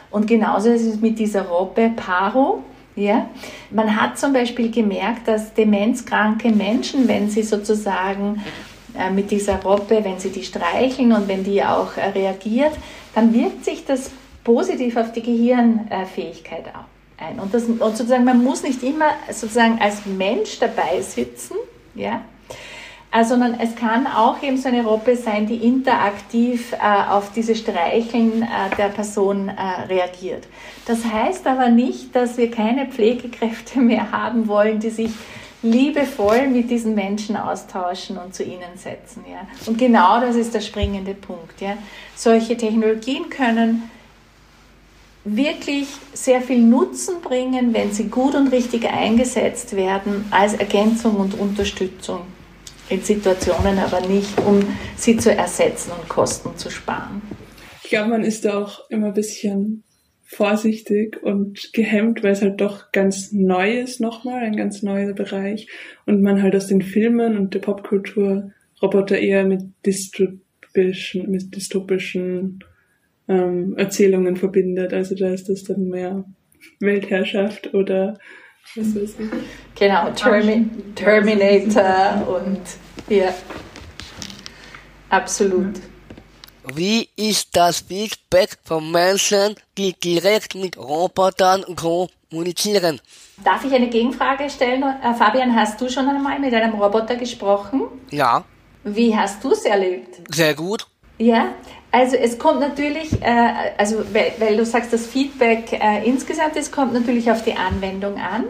Und 0.10 0.27
genauso 0.27 0.70
ist 0.70 0.86
es 0.86 1.00
mit 1.00 1.20
dieser 1.20 1.44
Robbe 1.44 1.91
Paro, 1.96 2.63
ja, 2.96 3.30
man 3.70 3.96
hat 4.00 4.20
zum 4.20 4.34
Beispiel 4.34 4.70
gemerkt, 4.70 5.27
dass 5.27 5.53
demenzkranke 5.53 6.50
Menschen, 6.50 7.08
wenn 7.08 7.30
sie 7.30 7.44
sozusagen 7.44 8.44
äh, 8.98 9.10
mit 9.10 9.32
dieser 9.32 9.62
Robbe, 9.62 10.03
wenn 10.03 10.20
sie 10.20 10.30
die 10.30 10.44
streicheln 10.44 11.13
und 11.13 11.27
wenn 11.27 11.44
die 11.44 11.63
auch 11.63 11.96
äh, 11.96 12.10
reagiert, 12.10 12.74
dann 13.15 13.34
wirkt 13.34 13.63
sich 13.63 13.86
das 13.86 14.12
positiv 14.44 14.98
auf 14.98 15.12
die 15.13 15.22
Gehirnfähigkeit 15.22 16.65
ein. 17.18 17.39
Und, 17.39 17.53
das, 17.53 17.63
und 17.63 17.80
sozusagen, 17.80 18.24
man 18.24 18.44
muss 18.44 18.63
nicht 18.63 18.84
immer 18.84 19.12
sozusagen 19.32 19.80
als 19.80 20.06
Mensch 20.06 20.60
dabei 20.60 21.01
sitzen, 21.01 21.56
ja, 21.94 22.22
sondern 23.24 23.60
es 23.60 23.75
kann 23.75 24.08
auch 24.08 24.41
eben 24.41 24.58
so 24.58 24.70
eine 24.70 24.84
Robbe 24.84 25.18
sein, 25.18 25.46
die 25.46 25.58
interaktiv 25.58 26.72
äh, 26.74 27.10
auf 27.10 27.32
diese 27.34 27.56
Streicheln 27.56 28.44
äh, 28.44 28.75
der 28.77 28.88
Person 28.88 29.50
äh, 29.50 29.82
reagiert. 29.89 30.48
Das 30.86 31.03
heißt 31.06 31.46
aber 31.46 31.70
nicht, 31.70 32.15
dass 32.15 32.38
wir 32.38 32.50
keine 32.50 32.86
Pflegekräfte 32.88 33.80
mehr 33.82 34.12
haben 34.12 34.48
wollen, 34.48 34.80
die 34.80 34.89
sich 34.89 35.12
liebevoll 35.62 36.48
mit 36.48 36.72
diesen 36.72 36.96
Menschen 36.96 37.36
austauschen 37.36 38.18
und 38.18 38.34
zu 38.34 38.44
ihnen 38.44 38.77
setzen. 38.77 39.25
Ja. 39.30 39.46
Und 39.68 39.77
genau 39.77 40.20
das 40.22 40.36
ist 40.36 40.56
der 40.56 40.62
springende 40.62 41.13
Punkt. 41.13 41.60
Ja. 41.60 41.77
Solche 42.15 42.58
Technologien 42.58 43.30
können 43.30 43.89
wirklich 45.24 45.88
sehr 46.13 46.41
viel 46.41 46.60
Nutzen 46.60 47.22
bringen, 47.22 47.74
wenn 47.74 47.91
sie 47.91 48.06
gut 48.06 48.34
und 48.34 48.48
richtig 48.48 48.89
eingesetzt 48.91 49.75
werden 49.75 50.25
als 50.32 50.56
Ergänzung 50.56 51.18
und 51.18 51.38
Unterstützung 51.38 52.22
in 52.91 53.01
Situationen, 53.01 53.79
aber 53.79 54.05
nicht 54.07 54.39
um 54.45 54.60
sie 54.95 55.17
zu 55.17 55.33
ersetzen 55.33 55.91
und 55.91 56.10
Kosten 56.10 56.55
zu 56.57 56.69
sparen. 56.69 57.21
Ich 57.83 57.89
glaube, 57.89 58.10
man 58.10 58.24
ist 58.24 58.45
da 58.45 58.62
auch 58.62 58.89
immer 58.89 59.07
ein 59.07 59.13
bisschen 59.13 59.83
vorsichtig 60.24 61.21
und 61.24 61.74
gehemmt, 61.74 62.24
weil 62.24 62.31
es 62.31 62.41
halt 62.41 62.62
doch 62.62 62.91
ganz 62.91 63.31
neu 63.31 63.79
ist 63.79 64.00
nochmal, 64.00 64.43
ein 64.43 64.55
ganz 64.55 64.81
neuer 64.81 65.13
Bereich 65.13 65.67
und 66.05 66.21
man 66.21 66.41
halt 66.41 66.55
aus 66.55 66.67
den 66.67 66.81
Filmen 66.81 67.38
und 67.38 67.53
der 67.53 67.60
Popkultur 67.60 68.51
Roboter 68.81 69.19
eher 69.19 69.45
mit 69.45 69.62
dystopischen, 69.86 71.29
mit 71.29 71.55
dystopischen 71.55 72.63
ähm, 73.27 73.75
Erzählungen 73.77 74.38
verbindet. 74.38 74.93
Also 74.93 75.15
da 75.15 75.31
ist 75.33 75.50
das 75.50 75.63
dann 75.63 75.88
mehr 75.88 76.25
Weltherrschaft 76.79 77.74
oder. 77.74 78.17
Genau, 79.75 80.12
Termi 80.12 80.70
Terminator 80.96 82.27
und 82.27 82.62
ja, 83.10 83.34
absolut. 85.10 85.75
Wie 86.74 87.10
ist 87.15 87.56
das 87.56 87.80
Feedback 87.80 88.58
von 88.63 88.91
Menschen, 88.91 89.56
die 89.77 89.94
direkt 89.94 90.56
mit 90.56 90.77
Robotern 90.77 91.65
kommunizieren? 91.75 93.01
Darf 93.44 93.65
ich 93.65 93.74
eine 93.74 93.89
Gegenfrage 93.89 94.50
stellen? 94.50 94.84
Äh, 94.84 95.13
Fabian, 95.15 95.56
hast 95.56 95.82
du 95.82 95.89
schon 95.89 96.08
einmal 96.08 96.39
mit 96.39 96.53
einem 96.53 96.75
Roboter 96.75 97.15
gesprochen? 97.15 97.84
Ja. 98.12 98.46
Wie 98.84 99.15
hast 99.15 99.44
du 99.44 99.51
es 99.51 99.65
erlebt? 99.65 100.22
Sehr 100.34 100.53
gut. 100.53 100.88
Ja, 101.21 101.49
also 101.91 102.15
es 102.15 102.39
kommt 102.39 102.61
natürlich, 102.61 103.21
äh, 103.21 103.53
also 103.77 104.03
weil, 104.11 104.33
weil, 104.39 104.57
du 104.57 104.65
sagst, 104.65 104.91
das 104.91 105.05
Feedback 105.05 105.71
äh, 105.71 106.03
insgesamt, 106.03 106.55
es 106.55 106.71
kommt 106.71 106.93
natürlich 106.93 107.29
auf 107.29 107.43
die 107.43 107.53
Anwendung 107.53 108.15
an. 108.15 108.45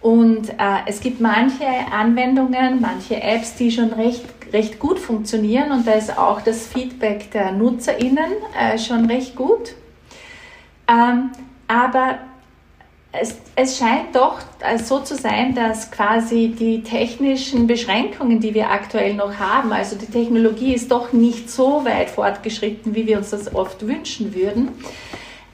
Und 0.00 0.50
äh, 0.50 0.54
es 0.86 1.00
gibt 1.00 1.20
manche 1.20 1.66
Anwendungen, 1.90 2.80
manche 2.80 3.20
Apps, 3.20 3.56
die 3.56 3.72
schon 3.72 3.92
recht 3.92 4.24
recht 4.52 4.78
gut 4.78 5.00
funktionieren 5.00 5.72
und 5.72 5.88
da 5.88 5.94
ist 5.94 6.16
auch 6.16 6.40
das 6.40 6.68
Feedback 6.68 7.32
der 7.32 7.50
NutzerInnen 7.50 8.30
äh, 8.56 8.78
schon 8.78 9.06
recht 9.06 9.34
gut. 9.34 9.74
Ähm, 10.86 11.32
aber 11.66 12.20
es, 13.20 13.36
es, 13.54 13.78
scheint 13.78 14.14
doch 14.14 14.38
äh, 14.60 14.78
so 14.78 15.00
zu 15.00 15.14
sein, 15.14 15.54
dass 15.54 15.90
quasi 15.90 16.54
die 16.58 16.82
technischen 16.82 17.66
Beschränkungen, 17.66 18.40
die 18.40 18.54
wir 18.54 18.70
aktuell 18.70 19.14
noch 19.14 19.34
haben, 19.38 19.72
also 19.72 19.96
die 19.96 20.06
Technologie 20.06 20.74
ist 20.74 20.90
doch 20.90 21.12
nicht 21.12 21.50
so 21.50 21.84
weit 21.84 22.10
fortgeschritten, 22.10 22.94
wie 22.94 23.06
wir 23.06 23.18
uns 23.18 23.30
das 23.30 23.54
oft 23.54 23.86
wünschen 23.86 24.34
würden, 24.34 24.68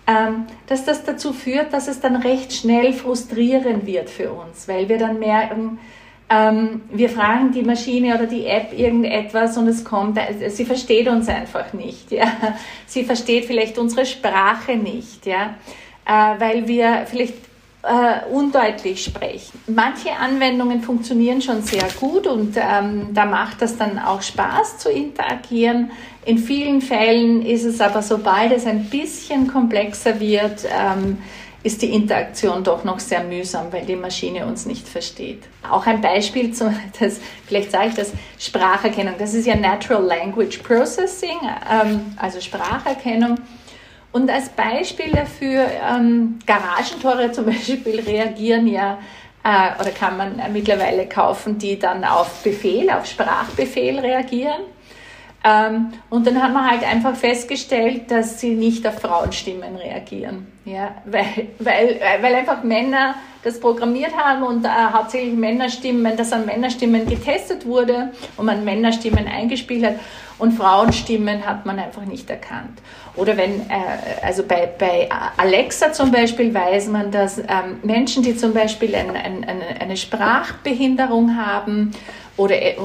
ähm, 0.06 0.46
dass 0.66 0.84
das 0.84 1.04
dazu 1.04 1.32
führt, 1.32 1.72
dass 1.72 1.88
es 1.88 2.00
dann 2.00 2.16
recht 2.16 2.52
schnell 2.52 2.92
frustrierend 2.92 3.86
wird 3.86 4.10
für 4.10 4.32
uns, 4.32 4.68
weil 4.68 4.88
wir 4.88 4.98
dann 4.98 5.18
merken, 5.18 5.78
ähm, 6.32 6.82
wir 6.90 7.10
fragen 7.10 7.52
die 7.52 7.62
Maschine 7.62 8.14
oder 8.14 8.26
die 8.26 8.46
App 8.46 8.72
irgendetwas 8.72 9.56
und 9.58 9.68
es 9.68 9.84
kommt, 9.84 10.16
äh, 10.16 10.48
sie 10.48 10.64
versteht 10.64 11.08
uns 11.08 11.28
einfach 11.28 11.72
nicht. 11.72 12.10
Ja? 12.10 12.26
Sie 12.86 13.04
versteht 13.04 13.44
vielleicht 13.44 13.78
unsere 13.78 14.06
Sprache 14.06 14.76
nicht, 14.76 15.26
ja? 15.26 15.54
Äh, 16.06 16.40
weil 16.40 16.68
wir 16.68 17.04
vielleicht 17.06 17.34
äh, 17.82 18.32
undeutlich 18.32 19.04
sprechen. 19.04 19.60
Manche 19.66 20.12
Anwendungen 20.12 20.82
funktionieren 20.82 21.42
schon 21.42 21.62
sehr 21.62 21.88
gut 21.98 22.26
und 22.26 22.56
ähm, 22.56 23.08
da 23.12 23.24
macht 23.24 23.60
das 23.60 23.76
dann 23.76 23.98
auch 23.98 24.22
Spaß 24.22 24.78
zu 24.78 24.90
interagieren. 24.90 25.90
In 26.24 26.38
vielen 26.38 26.80
Fällen 26.80 27.44
ist 27.44 27.64
es 27.64 27.80
aber, 27.80 28.02
sobald 28.02 28.52
es 28.52 28.66
ein 28.66 28.88
bisschen 28.88 29.48
komplexer 29.48 30.20
wird, 30.20 30.64
ähm, 30.64 31.18
ist 31.64 31.82
die 31.82 31.92
Interaktion 31.92 32.64
doch 32.64 32.84
noch 32.84 32.98
sehr 32.98 33.22
mühsam, 33.22 33.72
weil 33.72 33.84
die 33.84 33.96
Maschine 33.96 34.46
uns 34.46 34.66
nicht 34.66 34.88
versteht. 34.88 35.42
Auch 35.68 35.86
ein 35.86 36.00
Beispiel, 36.00 36.52
zu, 36.52 36.72
das, 37.00 37.20
vielleicht 37.46 37.70
sage 37.70 37.88
ich 37.88 37.94
das, 37.94 38.12
Spracherkennung. 38.38 39.14
Das 39.18 39.34
ist 39.34 39.46
ja 39.46 39.56
Natural 39.56 40.02
Language 40.02 40.58
Processing, 40.58 41.38
ähm, 41.70 42.14
also 42.16 42.40
Spracherkennung. 42.40 43.38
Und 44.12 44.30
als 44.30 44.50
Beispiel 44.50 45.10
dafür, 45.10 45.66
ähm, 45.88 46.38
Garagentore 46.46 47.32
zum 47.32 47.46
Beispiel 47.46 48.00
reagieren 48.00 48.66
ja, 48.66 48.98
äh, 49.42 49.80
oder 49.80 49.90
kann 49.90 50.16
man 50.16 50.40
mittlerweile 50.52 51.08
kaufen, 51.08 51.58
die 51.58 51.78
dann 51.78 52.04
auf 52.04 52.42
Befehl, 52.42 52.90
auf 52.90 53.06
Sprachbefehl 53.06 53.98
reagieren. 53.98 54.62
Ähm, 55.44 55.92
und 56.08 56.26
dann 56.26 56.40
haben 56.40 56.52
wir 56.52 56.70
halt 56.70 56.84
einfach 56.84 57.16
festgestellt, 57.16 58.10
dass 58.10 58.40
sie 58.40 58.54
nicht 58.54 58.86
auf 58.86 59.00
Frauenstimmen 59.00 59.76
reagieren. 59.76 60.46
Ja, 60.64 60.94
weil, 61.04 61.48
weil, 61.58 62.00
weil 62.20 62.34
einfach 62.34 62.62
Männer 62.62 63.16
das 63.42 63.58
programmiert 63.58 64.16
haben 64.16 64.44
und 64.44 64.64
äh, 64.64 64.68
hauptsächlich 64.68 65.34
Männerstimmen, 65.34 66.16
dass 66.16 66.32
an 66.32 66.46
Männerstimmen 66.46 67.08
getestet 67.08 67.66
wurde 67.66 68.12
und 68.36 68.46
man 68.46 68.64
Männerstimmen 68.64 69.26
eingespielt 69.26 69.84
hat 69.84 69.94
und 70.38 70.52
Frauenstimmen 70.52 71.44
hat 71.44 71.66
man 71.66 71.78
einfach 71.78 72.04
nicht 72.04 72.30
erkannt. 72.30 72.80
Oder 73.16 73.36
wenn, 73.36 73.60
äh, 73.62 74.24
also 74.24 74.44
bei, 74.44 74.68
bei 74.78 75.08
Alexa 75.36 75.92
zum 75.92 76.12
Beispiel 76.12 76.54
weiß 76.54 76.88
man, 76.88 77.10
dass 77.10 77.38
ähm, 77.38 77.80
Menschen, 77.82 78.22
die 78.22 78.36
zum 78.36 78.54
Beispiel 78.54 78.94
ein, 78.94 79.10
ein, 79.16 79.44
eine 79.80 79.96
Sprachbehinderung 79.96 81.36
haben, 81.36 81.92
oder 82.36 82.60
äh, 82.60 82.76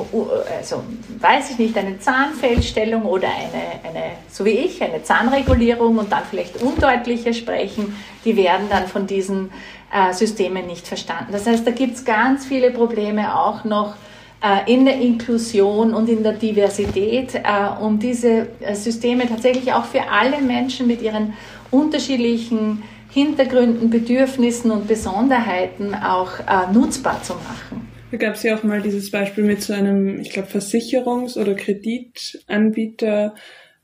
also 0.57 0.83
weiß 1.19 1.51
ich 1.51 1.57
nicht, 1.57 1.77
eine 1.77 1.99
Zahnfellstellung 1.99 3.03
oder 3.03 3.27
eine, 3.27 3.89
eine, 3.89 4.11
so 4.29 4.45
wie 4.45 4.51
ich, 4.51 4.81
eine 4.81 5.03
Zahnregulierung 5.03 5.97
und 5.97 6.11
dann 6.11 6.23
vielleicht 6.29 6.61
undeutlicher 6.61 7.33
sprechen, 7.33 7.95
die 8.25 8.35
werden 8.35 8.67
dann 8.69 8.87
von 8.87 9.07
diesen 9.07 9.51
äh, 9.91 10.13
Systemen 10.13 10.67
nicht 10.67 10.87
verstanden. 10.87 11.31
Das 11.31 11.45
heißt, 11.45 11.65
da 11.65 11.71
gibt 11.71 11.95
es 11.95 12.05
ganz 12.05 12.45
viele 12.45 12.71
Probleme 12.71 13.39
auch 13.39 13.63
noch 13.63 13.95
äh, 14.41 14.71
in 14.71 14.85
der 14.85 14.99
Inklusion 14.99 15.93
und 15.93 16.09
in 16.09 16.23
der 16.23 16.33
Diversität, 16.33 17.35
äh, 17.35 17.41
um 17.81 17.97
diese 17.97 18.47
äh, 18.59 18.75
Systeme 18.75 19.27
tatsächlich 19.27 19.73
auch 19.73 19.85
für 19.85 20.09
alle 20.09 20.41
Menschen 20.41 20.87
mit 20.87 21.01
ihren 21.01 21.33
unterschiedlichen 21.71 22.83
Hintergründen, 23.09 23.89
Bedürfnissen 23.89 24.69
und 24.69 24.87
Besonderheiten 24.87 25.95
auch 25.95 26.39
äh, 26.39 26.71
nutzbar 26.71 27.23
zu 27.23 27.33
machen. 27.33 27.86
Da 28.09 28.17
gab 28.17 28.35
es 28.35 28.43
ja 28.43 28.55
auch 28.55 28.63
mal 28.63 28.81
dieses 28.81 29.11
Beispiel 29.11 29.43
mit 29.43 29.61
so 29.61 29.73
einem, 29.73 30.19
ich 30.19 30.29
glaube, 30.29 30.47
Versicherungs- 30.47 31.37
oder 31.37 31.55
Kreditanbieter, 31.55 33.35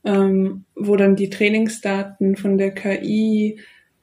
ähm, 0.04 0.64
wo 0.74 0.96
dann 0.96 1.14
die 1.14 1.28
Trainingsdaten 1.28 2.36
von 2.36 2.56
der 2.56 2.70
KI 2.70 3.58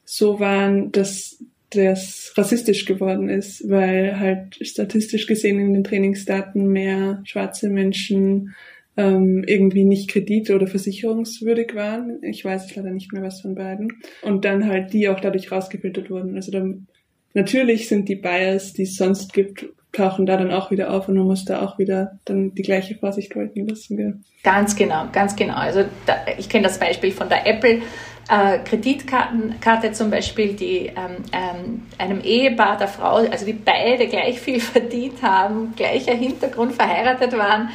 so 0.05 0.39
waren, 0.39 0.91
dass 0.91 1.43
das 1.71 2.33
rassistisch 2.35 2.85
geworden 2.85 3.29
ist, 3.29 3.67
weil 3.69 4.19
halt 4.19 4.57
statistisch 4.61 5.25
gesehen 5.25 5.59
in 5.59 5.73
den 5.73 5.83
Trainingsdaten 5.83 6.67
mehr 6.67 7.21
schwarze 7.23 7.69
Menschen 7.69 8.53
ähm, 8.97 9.43
irgendwie 9.47 9.85
nicht 9.85 10.09
kredit- 10.09 10.51
oder 10.51 10.67
versicherungswürdig 10.67 11.73
waren. 11.75 12.21
Ich 12.23 12.43
weiß 12.43 12.75
leider 12.75 12.91
nicht 12.91 13.13
mehr 13.13 13.23
was 13.23 13.41
von 13.41 13.55
beiden. 13.55 13.93
Und 14.21 14.43
dann 14.43 14.67
halt 14.67 14.93
die 14.93 15.07
auch 15.07 15.19
dadurch 15.19 15.51
rausgefiltert 15.51 16.09
wurden. 16.09 16.35
Also 16.35 16.51
dann, 16.51 16.87
natürlich 17.33 17.87
sind 17.87 18.09
die 18.09 18.17
Bias, 18.17 18.73
die 18.73 18.83
es 18.83 18.97
sonst 18.97 19.33
gibt, 19.33 19.65
tauchen 19.91 20.25
da 20.25 20.37
dann 20.37 20.51
auch 20.51 20.71
wieder 20.71 20.91
auf 20.91 21.07
und 21.07 21.15
man 21.15 21.25
muss 21.25 21.45
da 21.45 21.61
auch 21.61 21.77
wieder 21.77 22.19
dann 22.25 22.55
die 22.55 22.61
gleiche 22.61 22.95
Vorsicht 22.95 23.35
walten 23.35 23.67
lassen. 23.67 23.97
Gell? 23.97 24.19
Ganz 24.43 24.75
genau, 24.75 25.05
ganz 25.11 25.35
genau. 25.35 25.55
Also 25.55 25.83
da, 26.05 26.15
ich 26.37 26.49
kenne 26.49 26.67
das 26.67 26.79
Beispiel 26.79 27.11
von 27.11 27.29
der 27.29 27.45
Apple. 27.45 27.81
Äh, 28.29 28.59
Kreditkarte 28.59 29.91
zum 29.91 30.09
Beispiel, 30.09 30.53
die 30.53 30.85
ähm, 30.85 31.17
ähm, 31.33 31.81
einem 31.97 32.21
Ehepaar 32.21 32.77
der 32.77 32.87
Frau, 32.87 33.15
also 33.15 33.45
die 33.45 33.53
beide 33.53 34.07
gleich 34.07 34.39
viel 34.39 34.59
verdient 34.61 35.21
haben, 35.21 35.73
gleicher 35.75 36.13
Hintergrund 36.13 36.73
verheiratet 36.73 37.37
waren, 37.37 37.69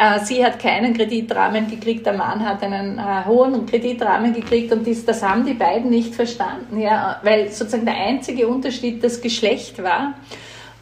äh, 0.00 0.24
sie 0.24 0.44
hat 0.44 0.58
keinen 0.58 0.94
Kreditrahmen 0.94 1.70
gekriegt, 1.70 2.06
der 2.06 2.14
Mann 2.14 2.44
hat 2.44 2.62
einen 2.62 2.98
äh, 2.98 3.24
hohen 3.26 3.66
Kreditrahmen 3.66 4.32
gekriegt 4.32 4.72
und 4.72 4.86
dies, 4.86 5.04
das 5.04 5.22
haben 5.22 5.44
die 5.44 5.54
beiden 5.54 5.90
nicht 5.90 6.14
verstanden, 6.14 6.80
ja, 6.80 7.20
weil 7.22 7.48
sozusagen 7.50 7.84
der 7.84 7.96
einzige 7.96 8.48
Unterschied 8.48 9.04
das 9.04 9.20
Geschlecht 9.20 9.82
war. 9.82 10.14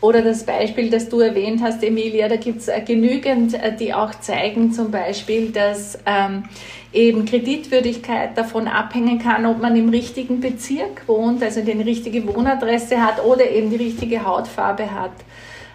Oder 0.00 0.22
das 0.22 0.44
Beispiel, 0.44 0.90
das 0.90 1.08
du 1.08 1.20
erwähnt 1.20 1.60
hast, 1.62 1.82
Emilia, 1.82 2.28
da 2.28 2.36
gibt 2.36 2.60
es 2.60 2.68
äh, 2.68 2.80
genügend, 2.80 3.54
äh, 3.54 3.74
die 3.74 3.92
auch 3.92 4.14
zeigen 4.20 4.72
zum 4.72 4.90
Beispiel, 4.90 5.50
dass 5.50 5.98
ähm, 6.06 6.44
eben 6.92 7.24
Kreditwürdigkeit 7.24 8.38
davon 8.38 8.68
abhängen 8.68 9.18
kann, 9.18 9.44
ob 9.44 9.60
man 9.60 9.74
im 9.76 9.88
richtigen 9.88 10.40
Bezirk 10.40 11.06
wohnt, 11.06 11.42
also 11.42 11.62
die 11.62 11.72
richtige 11.72 12.26
Wohnadresse 12.26 13.02
hat 13.02 13.24
oder 13.24 13.50
eben 13.50 13.70
die 13.70 13.76
richtige 13.76 14.24
Hautfarbe 14.24 14.90
hat 14.92 15.12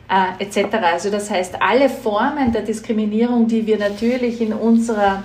äh, 0.10 0.44
etc. 0.44 0.76
Also 0.82 1.10
das 1.10 1.30
heißt, 1.30 1.62
alle 1.62 1.90
Formen 1.90 2.52
der 2.52 2.62
Diskriminierung, 2.62 3.48
die 3.48 3.66
wir 3.66 3.78
natürlich 3.78 4.42
in 4.42 4.54
unserer 4.54 5.24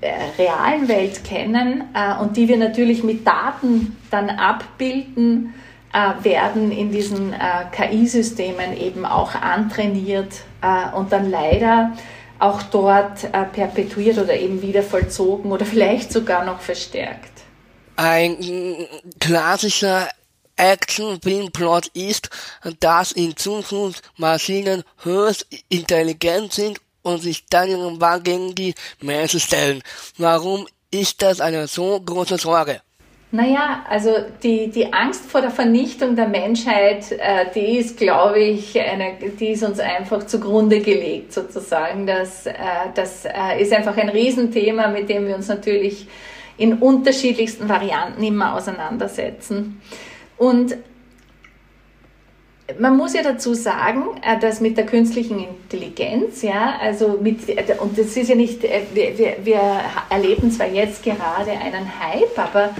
äh, 0.00 0.42
realen 0.42 0.88
Welt 0.88 1.24
kennen 1.24 1.84
äh, 1.94 2.20
und 2.20 2.36
die 2.36 2.48
wir 2.48 2.56
natürlich 2.56 3.04
mit 3.04 3.26
Daten 3.26 3.96
dann 4.10 4.30
abbilden, 4.30 5.54
äh, 5.92 6.22
werden 6.22 6.70
in 6.70 6.92
diesen 6.92 7.32
äh, 7.32 7.64
KI-Systemen 7.72 8.76
eben 8.76 9.06
auch 9.06 9.34
antrainiert 9.34 10.42
äh, 10.60 10.94
und 10.94 11.12
dann 11.12 11.30
leider 11.30 11.96
auch 12.38 12.62
dort 12.62 13.32
perpetuiert 13.52 14.16
oder 14.18 14.34
eben 14.34 14.62
wieder 14.62 14.82
vollzogen 14.82 15.50
oder 15.50 15.64
vielleicht 15.66 16.12
sogar 16.12 16.44
noch 16.44 16.60
verstärkt. 16.60 17.32
Ein 17.96 18.86
klassischer 19.18 20.08
Action-Filmplot 20.56 21.88
ist, 21.94 22.30
dass 22.78 23.10
in 23.10 23.36
Zukunft 23.36 24.02
Maschinen 24.16 24.84
höchst 25.02 25.46
intelligent 25.68 26.52
sind 26.52 26.80
und 27.02 27.22
sich 27.22 27.46
dann 27.46 27.68
irgendwann 27.68 28.22
gegen 28.22 28.54
die 28.54 28.74
Menschen 29.00 29.40
stellen. 29.40 29.82
Warum 30.16 30.68
ist 30.90 31.22
das 31.22 31.40
eine 31.40 31.66
so 31.66 32.00
große 32.00 32.38
Sorge? 32.38 32.82
Naja, 33.30 33.84
also 33.86 34.10
die, 34.42 34.70
die 34.70 34.90
Angst 34.90 35.30
vor 35.30 35.42
der 35.42 35.50
Vernichtung 35.50 36.16
der 36.16 36.28
Menschheit, 36.28 37.12
äh, 37.12 37.44
die 37.54 37.76
ist, 37.76 37.98
glaube 37.98 38.38
ich, 38.38 38.80
eine, 38.80 39.18
die 39.38 39.48
ist 39.48 39.62
uns 39.62 39.80
einfach 39.80 40.24
zugrunde 40.26 40.80
gelegt 40.80 41.34
sozusagen. 41.34 42.06
Das, 42.06 42.46
äh, 42.46 42.54
das 42.94 43.26
äh, 43.26 43.60
ist 43.60 43.72
einfach 43.74 43.98
ein 43.98 44.08
Riesenthema, 44.08 44.88
mit 44.88 45.10
dem 45.10 45.26
wir 45.26 45.36
uns 45.36 45.48
natürlich 45.48 46.06
in 46.56 46.74
unterschiedlichsten 46.78 47.68
Varianten 47.68 48.22
immer 48.22 48.54
auseinandersetzen. 48.54 49.82
Und 50.38 50.76
man 52.78 52.96
muss 52.96 53.14
ja 53.14 53.22
dazu 53.22 53.52
sagen, 53.54 54.04
äh, 54.22 54.38
dass 54.38 54.60
mit 54.60 54.76
der 54.76 54.86
künstlichen 54.86 55.38
Intelligenz, 55.38 56.42
ja, 56.42 56.78
also 56.80 57.18
mit, 57.20 57.48
äh, 57.48 57.76
und 57.78 57.98
das 57.98 58.16
ist 58.16 58.28
ja 58.28 58.34
nicht, 58.34 58.64
äh, 58.64 58.82
wir, 58.92 59.16
wir, 59.18 59.36
wir 59.42 59.60
erleben 60.10 60.50
zwar 60.50 60.68
jetzt 60.68 61.02
gerade 61.02 61.50
einen 61.50 61.90
Hype, 62.00 62.38
aber 62.38 62.70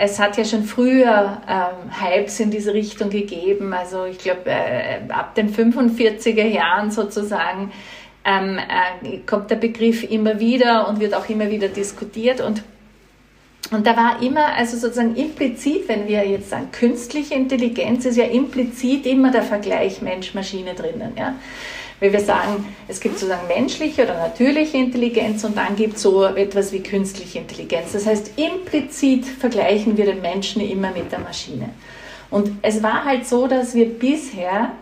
es 0.00 0.18
hat 0.18 0.36
ja 0.36 0.44
schon 0.44 0.64
früher 0.64 1.40
ähm, 1.48 1.90
Hypes 2.00 2.40
in 2.40 2.50
diese 2.50 2.74
Richtung 2.74 3.10
gegeben. 3.10 3.72
Also 3.72 4.04
ich 4.04 4.18
glaube, 4.18 4.42
äh, 4.46 5.00
ab 5.08 5.34
den 5.34 5.54
45er 5.54 6.46
Jahren 6.46 6.90
sozusagen 6.90 7.72
ähm, 8.24 8.58
äh, 8.58 9.18
kommt 9.18 9.50
der 9.50 9.56
Begriff 9.56 10.08
immer 10.10 10.40
wieder 10.40 10.88
und 10.88 11.00
wird 11.00 11.14
auch 11.14 11.28
immer 11.28 11.50
wieder 11.50 11.68
diskutiert. 11.68 12.40
Und 12.40 12.62
und 13.70 13.86
da 13.86 13.96
war 13.96 14.20
immer, 14.20 14.54
also 14.54 14.76
sozusagen 14.76 15.16
implizit, 15.16 15.88
wenn 15.88 16.06
wir 16.06 16.28
jetzt 16.28 16.50
sagen, 16.50 16.70
künstliche 16.72 17.34
Intelligenz 17.34 18.04
ist 18.04 18.16
ja 18.16 18.24
implizit 18.24 19.06
immer 19.06 19.30
der 19.30 19.42
Vergleich 19.42 20.02
Mensch-Maschine 20.02 20.74
drinnen. 20.74 21.12
Ja? 21.16 21.36
Weil 22.02 22.12
wir 22.12 22.20
sagen, 22.20 22.64
es 22.88 22.98
gibt 22.98 23.16
sozusagen 23.16 23.46
menschliche 23.46 24.02
oder 24.02 24.18
natürliche 24.18 24.76
Intelligenz 24.76 25.44
und 25.44 25.56
dann 25.56 25.76
gibt 25.76 25.94
es 25.94 26.02
so 26.02 26.24
etwas 26.24 26.72
wie 26.72 26.82
künstliche 26.82 27.38
Intelligenz. 27.38 27.92
Das 27.92 28.06
heißt, 28.06 28.32
implizit 28.36 29.24
vergleichen 29.24 29.96
wir 29.96 30.06
den 30.06 30.20
Menschen 30.20 30.68
immer 30.68 30.90
mit 30.90 31.12
der 31.12 31.20
Maschine. 31.20 31.68
Und 32.28 32.50
es 32.60 32.82
war 32.82 33.04
halt 33.04 33.24
so, 33.24 33.46
dass 33.46 33.76
wir 33.76 33.86
bisher 33.86 34.72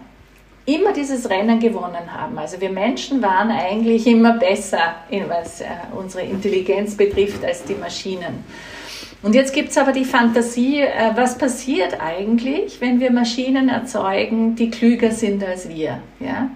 immer 0.64 0.94
dieses 0.94 1.28
Rennen 1.28 1.60
gewonnen 1.60 2.10
haben. 2.10 2.38
Also 2.38 2.58
wir 2.58 2.70
Menschen 2.70 3.20
waren 3.20 3.50
eigentlich 3.50 4.06
immer 4.06 4.38
besser, 4.38 4.94
was 5.28 5.60
äh, 5.60 5.66
unsere 5.94 6.24
Intelligenz 6.24 6.96
betrifft, 6.96 7.44
als 7.44 7.64
die 7.64 7.74
Maschinen. 7.74 8.44
Und 9.22 9.34
jetzt 9.34 9.52
gibt 9.52 9.68
es 9.68 9.76
aber 9.76 9.92
die 9.92 10.06
Fantasie, 10.06 10.80
äh, 10.80 11.10
was 11.14 11.36
passiert 11.36 12.00
eigentlich, 12.00 12.80
wenn 12.80 12.98
wir 12.98 13.12
Maschinen 13.12 13.68
erzeugen, 13.68 14.56
die 14.56 14.70
klüger 14.70 15.10
sind 15.10 15.44
als 15.44 15.68
wir? 15.68 16.00
Ja? 16.18 16.48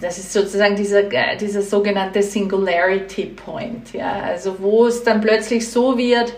Das 0.00 0.18
ist 0.18 0.32
sozusagen 0.32 0.76
dieser, 0.76 1.10
äh, 1.12 1.36
dieser 1.36 1.62
sogenannte 1.62 2.22
Singularity 2.22 3.26
Point, 3.26 3.92
ja? 3.94 4.12
also 4.12 4.56
wo 4.60 4.86
es 4.86 5.02
dann 5.02 5.20
plötzlich 5.20 5.68
so 5.70 5.96
wird, 5.96 6.34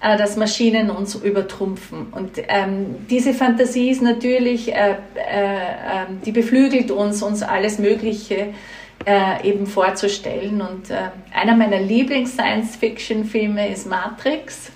äh, 0.00 0.16
dass 0.16 0.36
Maschinen 0.36 0.90
uns 0.90 1.14
übertrumpfen. 1.14 2.06
Und 2.12 2.30
ähm, 2.48 3.06
diese 3.10 3.34
Fantasie 3.34 3.90
ist 3.90 4.00
natürlich, 4.02 4.74
äh, 4.74 4.92
äh, 4.92 4.94
ähm, 5.14 6.22
die 6.24 6.32
beflügelt 6.32 6.90
uns, 6.90 7.22
uns 7.22 7.42
alles 7.42 7.78
Mögliche 7.78 8.54
äh, 9.04 9.46
eben 9.46 9.66
vorzustellen. 9.66 10.62
Und 10.62 10.90
äh, 10.90 11.10
einer 11.34 11.56
meiner 11.56 11.80
Lieblings-Science-Fiction-Filme 11.80 13.68
ist 13.70 13.86
Matrix, 13.86 14.70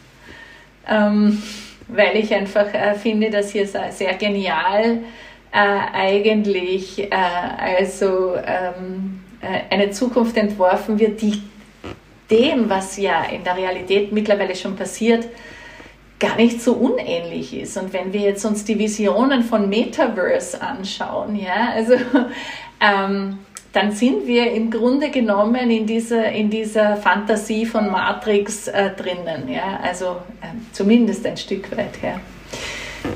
ähm, 0.87 1.43
weil 1.89 2.17
ich 2.17 2.33
einfach 2.35 2.67
finde, 3.03 3.31
dass 3.31 3.51
hier 3.51 3.67
sehr 3.67 4.15
genial 4.15 4.85
äh, 4.85 4.99
eigentlich 5.59 6.99
äh, 6.99 7.09
also 7.13 8.35
ähm, 8.37 9.21
äh, 9.41 9.75
eine 9.75 9.91
Zukunft 9.91 10.37
entworfen 10.37 10.99
wird, 10.99 11.21
die 11.23 11.43
dem, 12.31 12.71
was 12.71 12.97
ja 12.97 13.25
in 13.25 13.43
der 13.43 13.57
Realität 13.57 14.13
mittlerweile 14.13 14.55
schon 14.55 14.77
passiert, 14.77 15.27
gar 16.21 16.37
nicht 16.37 16.63
so 16.63 16.75
unähnlich 16.75 17.59
ist. 17.59 17.77
Und 17.77 17.93
wenn 17.93 18.13
wir 18.13 18.21
jetzt 18.21 18.45
uns 18.45 18.65
die 18.65 18.79
Visionen 18.79 19.43
von 19.43 19.69
Metaverse 19.69 20.61
anschauen, 20.61 21.35
ja, 21.35 21.71
also 21.75 21.95
ähm, 22.81 23.39
dann 23.73 23.93
sind 23.93 24.27
wir 24.27 24.53
im 24.53 24.71
Grunde 24.71 25.11
genommen 25.11 25.71
in 25.71 25.87
dieser, 25.87 26.31
in 26.33 26.51
dieser 26.51 26.97
Fantasie 26.97 27.65
von 27.65 27.91
Matrix 27.91 28.69
äh, 28.69 28.91
drinnen. 28.91 29.49
Ja? 29.49 29.79
Also 29.83 30.17
äh, 30.41 30.49
zumindest 30.73 31.25
ein 31.25 31.37
Stück 31.37 31.71
weit. 31.77 32.03
Ja. 32.03 32.21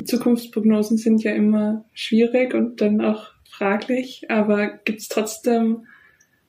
Zukunftsprognosen 0.04 0.98
sind 0.98 1.22
ja 1.22 1.32
immer 1.32 1.84
schwierig 1.92 2.54
und 2.54 2.80
dann 2.80 3.00
auch 3.00 3.32
fraglich, 3.50 4.26
aber 4.28 4.78
gibt 4.84 5.00
es 5.00 5.08
trotzdem 5.08 5.86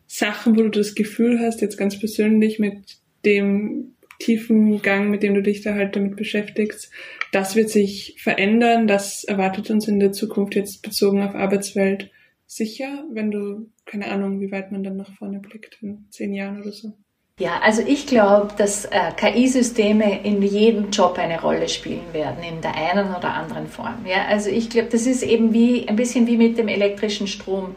Sachen, 0.07 0.55
wo 0.55 0.61
du 0.63 0.69
das 0.69 0.95
Gefühl 0.95 1.39
hast, 1.39 1.61
jetzt 1.61 1.77
ganz 1.77 1.99
persönlich 1.99 2.59
mit 2.59 2.97
dem 3.25 3.95
tiefen 4.19 4.81
Gang, 4.81 5.09
mit 5.09 5.23
dem 5.23 5.33
du 5.33 5.41
dich 5.41 5.61
da 5.61 5.73
halt 5.73 5.95
damit 5.95 6.15
beschäftigst, 6.15 6.91
das 7.31 7.55
wird 7.55 7.69
sich 7.69 8.15
verändern, 8.21 8.87
das 8.87 9.23
erwartet 9.23 9.69
uns 9.69 9.87
in 9.87 9.99
der 9.99 10.11
Zukunft 10.11 10.55
jetzt 10.55 10.81
bezogen 10.81 11.21
auf 11.21 11.35
Arbeitswelt 11.35 12.11
sicher, 12.45 13.05
wenn 13.11 13.31
du, 13.31 13.71
keine 13.85 14.09
Ahnung, 14.11 14.39
wie 14.39 14.51
weit 14.51 14.71
man 14.71 14.83
dann 14.83 14.97
nach 14.97 15.13
vorne 15.15 15.39
blickt, 15.39 15.79
in 15.81 16.05
zehn 16.11 16.33
Jahren 16.33 16.61
oder 16.61 16.71
so? 16.71 16.93
Ja, 17.37 17.59
also 17.61 17.81
ich 17.85 18.07
glaube, 18.07 18.53
dass 18.57 18.85
äh, 18.85 19.11
KI-Systeme 19.17 20.23
in 20.23 20.41
jedem 20.41 20.89
Job 20.89 21.17
eine 21.17 21.41
Rolle 21.41 21.67
spielen 21.67 22.13
werden, 22.13 22.41
in 22.41 22.61
der 22.61 22.73
einen 22.75 23.13
oder 23.13 23.33
anderen 23.33 23.67
Form. 23.67 24.05
Ja, 24.05 24.27
also 24.29 24.49
ich 24.49 24.69
glaube, 24.69 24.87
das 24.89 25.05
ist 25.05 25.21
eben 25.21 25.51
wie 25.51 25.85
ein 25.85 25.97
bisschen 25.97 26.27
wie 26.27 26.37
mit 26.37 26.57
dem 26.57 26.69
elektrischen 26.69 27.27
Strom. 27.27 27.75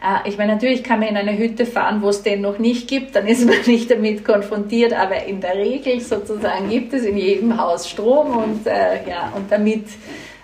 Äh, 0.00 0.28
ich 0.28 0.38
meine, 0.38 0.52
natürlich 0.52 0.84
kann 0.84 1.00
man 1.00 1.08
in 1.08 1.16
eine 1.16 1.36
Hütte 1.36 1.66
fahren, 1.66 2.00
wo 2.00 2.10
es 2.10 2.22
den 2.22 2.42
noch 2.42 2.60
nicht 2.60 2.86
gibt, 2.86 3.16
dann 3.16 3.26
ist 3.26 3.44
man 3.44 3.56
nicht 3.66 3.90
damit 3.90 4.24
konfrontiert, 4.24 4.92
aber 4.92 5.24
in 5.24 5.40
der 5.40 5.56
Regel 5.56 5.98
sozusagen 5.98 6.70
gibt 6.70 6.94
es 6.94 7.02
in 7.04 7.16
jedem 7.16 7.60
Haus 7.60 7.90
Strom 7.90 8.36
und 8.36 8.68
äh, 8.68 9.08
ja, 9.10 9.32
und 9.34 9.50
damit 9.50 9.86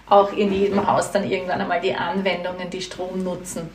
auch 0.08 0.32
in 0.32 0.52
jedem 0.52 0.84
Haus 0.84 1.12
dann 1.12 1.30
irgendwann 1.30 1.60
einmal 1.60 1.80
die 1.80 1.94
Anwendungen, 1.94 2.68
die 2.70 2.82
Strom 2.82 3.22
nutzen. 3.22 3.70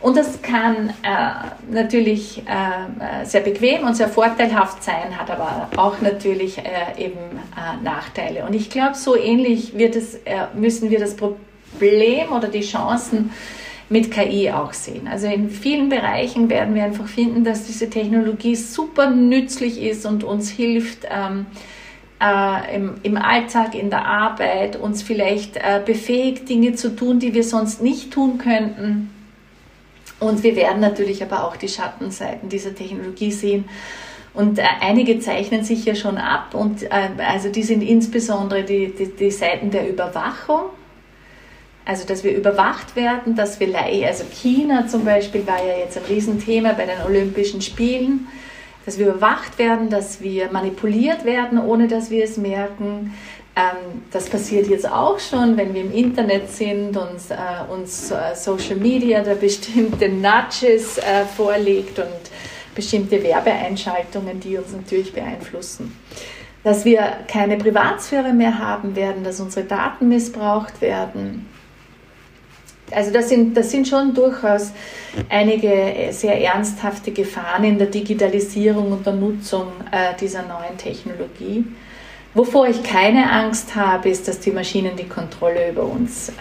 Und 0.00 0.16
das 0.16 0.42
kann 0.42 0.90
äh, 1.02 1.72
natürlich 1.72 2.42
äh, 2.46 3.24
sehr 3.24 3.40
bequem 3.40 3.84
und 3.84 3.94
sehr 3.96 4.08
vorteilhaft 4.08 4.84
sein, 4.84 5.18
hat 5.18 5.30
aber 5.30 5.68
auch 5.76 6.00
natürlich 6.00 6.58
äh, 6.58 6.62
eben 7.02 7.14
äh, 7.56 7.82
Nachteile. 7.82 8.44
Und 8.44 8.54
ich 8.54 8.68
glaube, 8.68 8.94
so 8.94 9.16
ähnlich 9.16 9.74
es, 9.74 10.16
äh, 10.16 10.46
müssen 10.54 10.90
wir 10.90 10.98
das 10.98 11.16
Problem 11.16 12.30
oder 12.30 12.48
die 12.48 12.60
Chancen 12.60 13.30
mit 13.88 14.10
KI 14.10 14.50
auch 14.50 14.72
sehen. 14.72 15.08
Also 15.08 15.28
in 15.28 15.48
vielen 15.48 15.88
Bereichen 15.88 16.50
werden 16.50 16.74
wir 16.74 16.84
einfach 16.84 17.06
finden, 17.06 17.44
dass 17.44 17.64
diese 17.66 17.88
Technologie 17.88 18.56
super 18.56 19.10
nützlich 19.10 19.80
ist 19.80 20.04
und 20.04 20.24
uns 20.24 20.50
hilft, 20.50 21.06
ähm, 21.08 21.46
äh, 22.20 22.76
im, 22.76 22.94
im, 23.02 23.16
Alltag, 23.16 23.74
in 23.74 23.90
der 23.90 24.06
Arbeit, 24.06 24.76
uns 24.76 25.02
vielleicht 25.02 25.56
äh, 25.56 25.80
befähigt, 25.84 26.48
Dinge 26.48 26.74
zu 26.74 26.96
tun, 26.96 27.18
die 27.18 27.34
wir 27.34 27.44
sonst 27.44 27.82
nicht 27.82 28.10
tun 28.12 28.38
könnten. 28.38 29.10
Und 30.18 30.42
wir 30.42 30.56
werden 30.56 30.80
natürlich 30.80 31.22
aber 31.22 31.44
auch 31.44 31.56
die 31.56 31.68
Schattenseiten 31.68 32.48
dieser 32.48 32.74
Technologie 32.74 33.32
sehen. 33.32 33.66
Und 34.32 34.58
äh, 34.58 34.64
einige 34.80 35.18
zeichnen 35.18 35.64
sich 35.64 35.84
ja 35.84 35.94
schon 35.94 36.18
ab 36.18 36.54
und 36.54 36.82
äh, 36.82 37.08
also 37.26 37.48
die 37.48 37.62
sind 37.62 37.82
insbesondere 37.82 38.64
die, 38.64 38.92
die, 38.94 39.08
die 39.08 39.30
Seiten 39.30 39.70
der 39.70 39.88
Überwachung. 39.88 40.64
Also, 41.86 42.04
dass 42.04 42.24
wir 42.24 42.36
überwacht 42.36 42.96
werden, 42.96 43.36
dass 43.36 43.60
wir, 43.60 43.68
also 43.78 44.24
China 44.24 44.88
zum 44.88 45.04
Beispiel 45.04 45.46
war 45.46 45.64
ja 45.64 45.78
jetzt 45.78 45.96
ein 45.96 46.02
Riesenthema 46.08 46.72
bei 46.72 46.84
den 46.84 47.00
Olympischen 47.06 47.62
Spielen, 47.62 48.26
dass 48.84 48.98
wir 48.98 49.06
überwacht 49.06 49.56
werden, 49.58 49.88
dass 49.88 50.20
wir 50.20 50.50
manipuliert 50.50 51.24
werden, 51.24 51.60
ohne 51.60 51.86
dass 51.86 52.10
wir 52.10 52.24
es 52.24 52.38
merken. 52.38 53.14
Ähm, 53.56 54.02
das 54.10 54.28
passiert 54.28 54.68
jetzt 54.68 54.86
auch 54.86 55.18
schon, 55.18 55.56
wenn 55.56 55.72
wir 55.72 55.80
im 55.80 55.92
Internet 55.92 56.50
sind 56.50 56.94
und 56.94 57.18
äh, 57.30 57.72
uns 57.72 58.10
äh, 58.10 58.34
Social 58.34 58.76
Media 58.76 59.22
da 59.22 59.32
bestimmte 59.32 60.10
Nudges 60.10 60.98
äh, 60.98 61.24
vorlegt 61.24 61.98
und 61.98 62.06
bestimmte 62.74 63.22
Werbeeinschaltungen, 63.22 64.38
die 64.40 64.58
uns 64.58 64.72
natürlich 64.72 65.10
beeinflussen. 65.10 65.96
Dass 66.64 66.84
wir 66.84 67.00
keine 67.28 67.56
Privatsphäre 67.56 68.34
mehr 68.34 68.58
haben 68.58 68.94
werden, 68.94 69.24
dass 69.24 69.40
unsere 69.40 69.64
Daten 69.64 70.08
missbraucht 70.08 70.82
werden. 70.82 71.48
Also 72.90 73.12
das 73.12 73.30
sind, 73.30 73.56
das 73.56 73.70
sind 73.70 73.88
schon 73.88 74.14
durchaus 74.14 74.72
einige 75.30 76.08
sehr 76.10 76.38
ernsthafte 76.40 77.10
Gefahren 77.10 77.64
in 77.64 77.78
der 77.78 77.86
Digitalisierung 77.86 78.92
und 78.92 79.06
der 79.06 79.14
Nutzung 79.14 79.68
äh, 79.90 80.14
dieser 80.20 80.42
neuen 80.42 80.76
Technologie. 80.76 81.64
Wovor 82.36 82.68
ich 82.68 82.82
keine 82.82 83.32
Angst 83.32 83.74
habe, 83.76 84.10
ist, 84.10 84.28
dass 84.28 84.40
die 84.40 84.50
Maschinen 84.50 84.94
die 84.94 85.08
Kontrolle 85.08 85.70
über 85.70 85.84
uns 85.84 86.28
äh, 86.28 86.34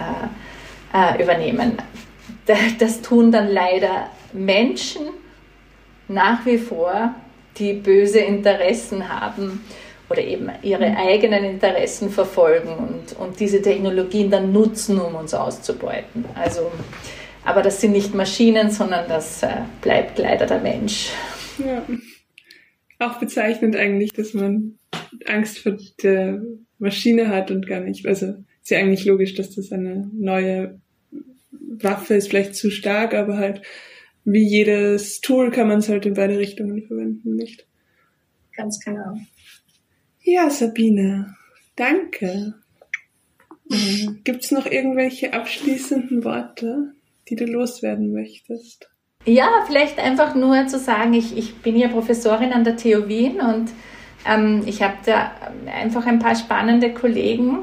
äh, 0.93 1.23
übernehmen. 1.23 1.77
Das 2.45 3.01
tun 3.01 3.31
dann 3.31 3.47
leider 3.47 4.09
Menschen 4.33 5.03
nach 6.09 6.45
wie 6.45 6.57
vor, 6.57 7.15
die 7.57 7.71
böse 7.71 8.19
Interessen 8.19 9.07
haben 9.07 9.63
oder 10.09 10.21
eben 10.21 10.49
ihre 10.63 10.89
mhm. 10.89 10.97
eigenen 10.97 11.45
Interessen 11.45 12.09
verfolgen 12.09 12.73
und, 12.73 13.17
und 13.17 13.39
diese 13.39 13.61
Technologien 13.61 14.29
dann 14.29 14.51
nutzen, 14.51 14.99
um 14.99 15.15
uns 15.15 15.33
auszubeuten. 15.33 16.25
Also, 16.35 16.73
aber 17.45 17.61
das 17.61 17.79
sind 17.79 17.93
nicht 17.93 18.13
Maschinen, 18.13 18.69
sondern 18.69 19.07
das 19.07 19.43
äh, 19.43 19.61
bleibt 19.81 20.19
leider 20.19 20.45
der 20.45 20.59
Mensch. 20.59 21.11
Ja. 21.57 21.83
Auch 22.99 23.17
bezeichnend 23.17 23.77
eigentlich, 23.77 24.11
dass 24.11 24.33
man 24.33 24.77
Angst 25.25 25.59
vor 25.59 25.77
der 26.01 26.41
Maschine 26.79 27.29
hat 27.29 27.51
und 27.51 27.67
gar 27.67 27.81
nicht. 27.81 28.05
Also 28.05 28.35
ist 28.61 28.71
ja 28.71 28.79
eigentlich 28.79 29.05
logisch, 29.05 29.35
dass 29.35 29.55
das 29.55 29.71
eine 29.71 30.09
neue 30.13 30.79
Waffe 31.51 32.15
ist, 32.15 32.29
vielleicht 32.29 32.55
zu 32.55 32.71
stark, 32.71 33.13
aber 33.13 33.37
halt 33.37 33.61
wie 34.23 34.43
jedes 34.43 35.21
Tool 35.21 35.51
kann 35.51 35.67
man 35.67 35.79
es 35.79 35.89
halt 35.89 36.05
in 36.05 36.15
beide 36.15 36.39
Richtungen 36.39 36.81
verwenden, 36.81 37.35
nicht? 37.35 37.67
Ganz 38.55 38.79
genau. 38.83 39.17
Ja, 40.23 40.49
Sabine, 40.49 41.35
danke. 41.75 42.55
Gibt 44.23 44.43
es 44.43 44.51
noch 44.51 44.65
irgendwelche 44.65 45.33
abschließenden 45.33 46.23
Worte, 46.23 46.93
die 47.29 47.35
du 47.35 47.45
loswerden 47.45 48.11
möchtest? 48.11 48.89
Ja, 49.25 49.63
vielleicht 49.67 49.99
einfach 49.99 50.35
nur 50.35 50.67
zu 50.67 50.79
sagen, 50.79 51.13
ich, 51.13 51.35
ich 51.37 51.55
bin 51.57 51.75
ja 51.75 51.87
Professorin 51.87 52.53
an 52.53 52.63
der 52.63 52.77
TU 52.77 53.07
Wien 53.07 53.39
und 53.39 53.71
ähm, 54.27 54.63
ich 54.65 54.81
habe 54.81 54.95
da 55.05 55.31
einfach 55.71 56.05
ein 56.05 56.19
paar 56.19 56.35
spannende 56.35 56.93
Kollegen 56.93 57.59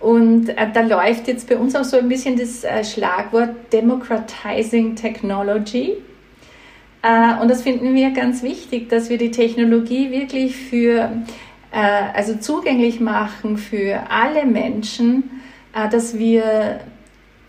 und 0.00 0.50
äh, 0.50 0.66
da 0.72 0.82
läuft 0.82 1.28
jetzt 1.28 1.48
bei 1.48 1.56
uns 1.56 1.74
auch 1.74 1.84
so 1.84 1.96
ein 1.98 2.08
bisschen 2.08 2.38
das 2.38 2.62
äh, 2.64 2.84
Schlagwort 2.84 3.72
Democratizing 3.72 4.96
Technology. 4.96 5.94
Äh, 7.02 7.40
und 7.40 7.50
das 7.50 7.62
finden 7.62 7.94
wir 7.94 8.10
ganz 8.10 8.42
wichtig, 8.42 8.88
dass 8.88 9.08
wir 9.08 9.18
die 9.18 9.30
Technologie 9.30 10.10
wirklich 10.10 10.56
für, 10.56 11.10
äh, 11.72 12.02
also 12.12 12.34
zugänglich 12.36 13.00
machen 13.00 13.56
für 13.56 14.10
alle 14.10 14.44
Menschen, 14.44 15.42
äh, 15.74 15.88
dass 15.88 16.18
wir 16.18 16.80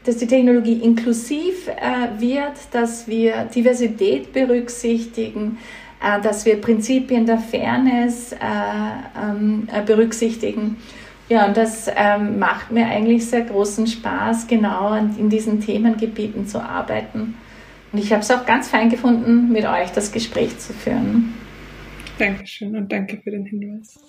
dass 0.06 0.18
die 0.18 0.28
Technologie 0.28 0.82
inklusiv 0.84 1.68
äh, 1.68 2.22
wird, 2.22 2.54
dass 2.72 3.08
wir 3.08 3.46
Diversität 3.46 4.34
berücksichtigen, 4.34 5.58
dass 6.22 6.46
wir 6.46 6.62
Prinzipien 6.62 7.26
der 7.26 7.40
Fairness 7.40 8.36
ähm, 8.36 9.68
berücksichtigen 9.86 10.78
ja, 11.28 11.48
und 11.48 11.58
das 11.58 11.90
ähm, 11.96 12.38
macht 12.38 12.72
mir 12.72 12.86
eigentlich 12.86 13.26
sehr 13.26 13.42
großen 13.42 13.88
Spaß, 13.88 14.48
genau 14.48 14.94
in 14.94 15.30
diesen 15.30 15.60
Themengebieten 15.60 16.46
zu 16.46 16.62
arbeiten. 16.62 17.36
Und 17.92 18.00
ich 18.00 18.12
habe 18.12 18.22
es 18.22 18.30
auch 18.30 18.46
ganz 18.46 18.70
fein 18.70 18.90
gefunden, 18.90 19.52
mit 19.52 19.66
euch 19.66 19.92
das 19.92 20.12
Gespräch 20.12 20.60
zu 20.60 20.74
führen. 20.74 21.34
Dankeschön 22.20 22.76
und 22.76 22.92
danke 22.92 23.20
für 23.24 23.32
den 23.32 23.46
Hinweis. 23.46 24.00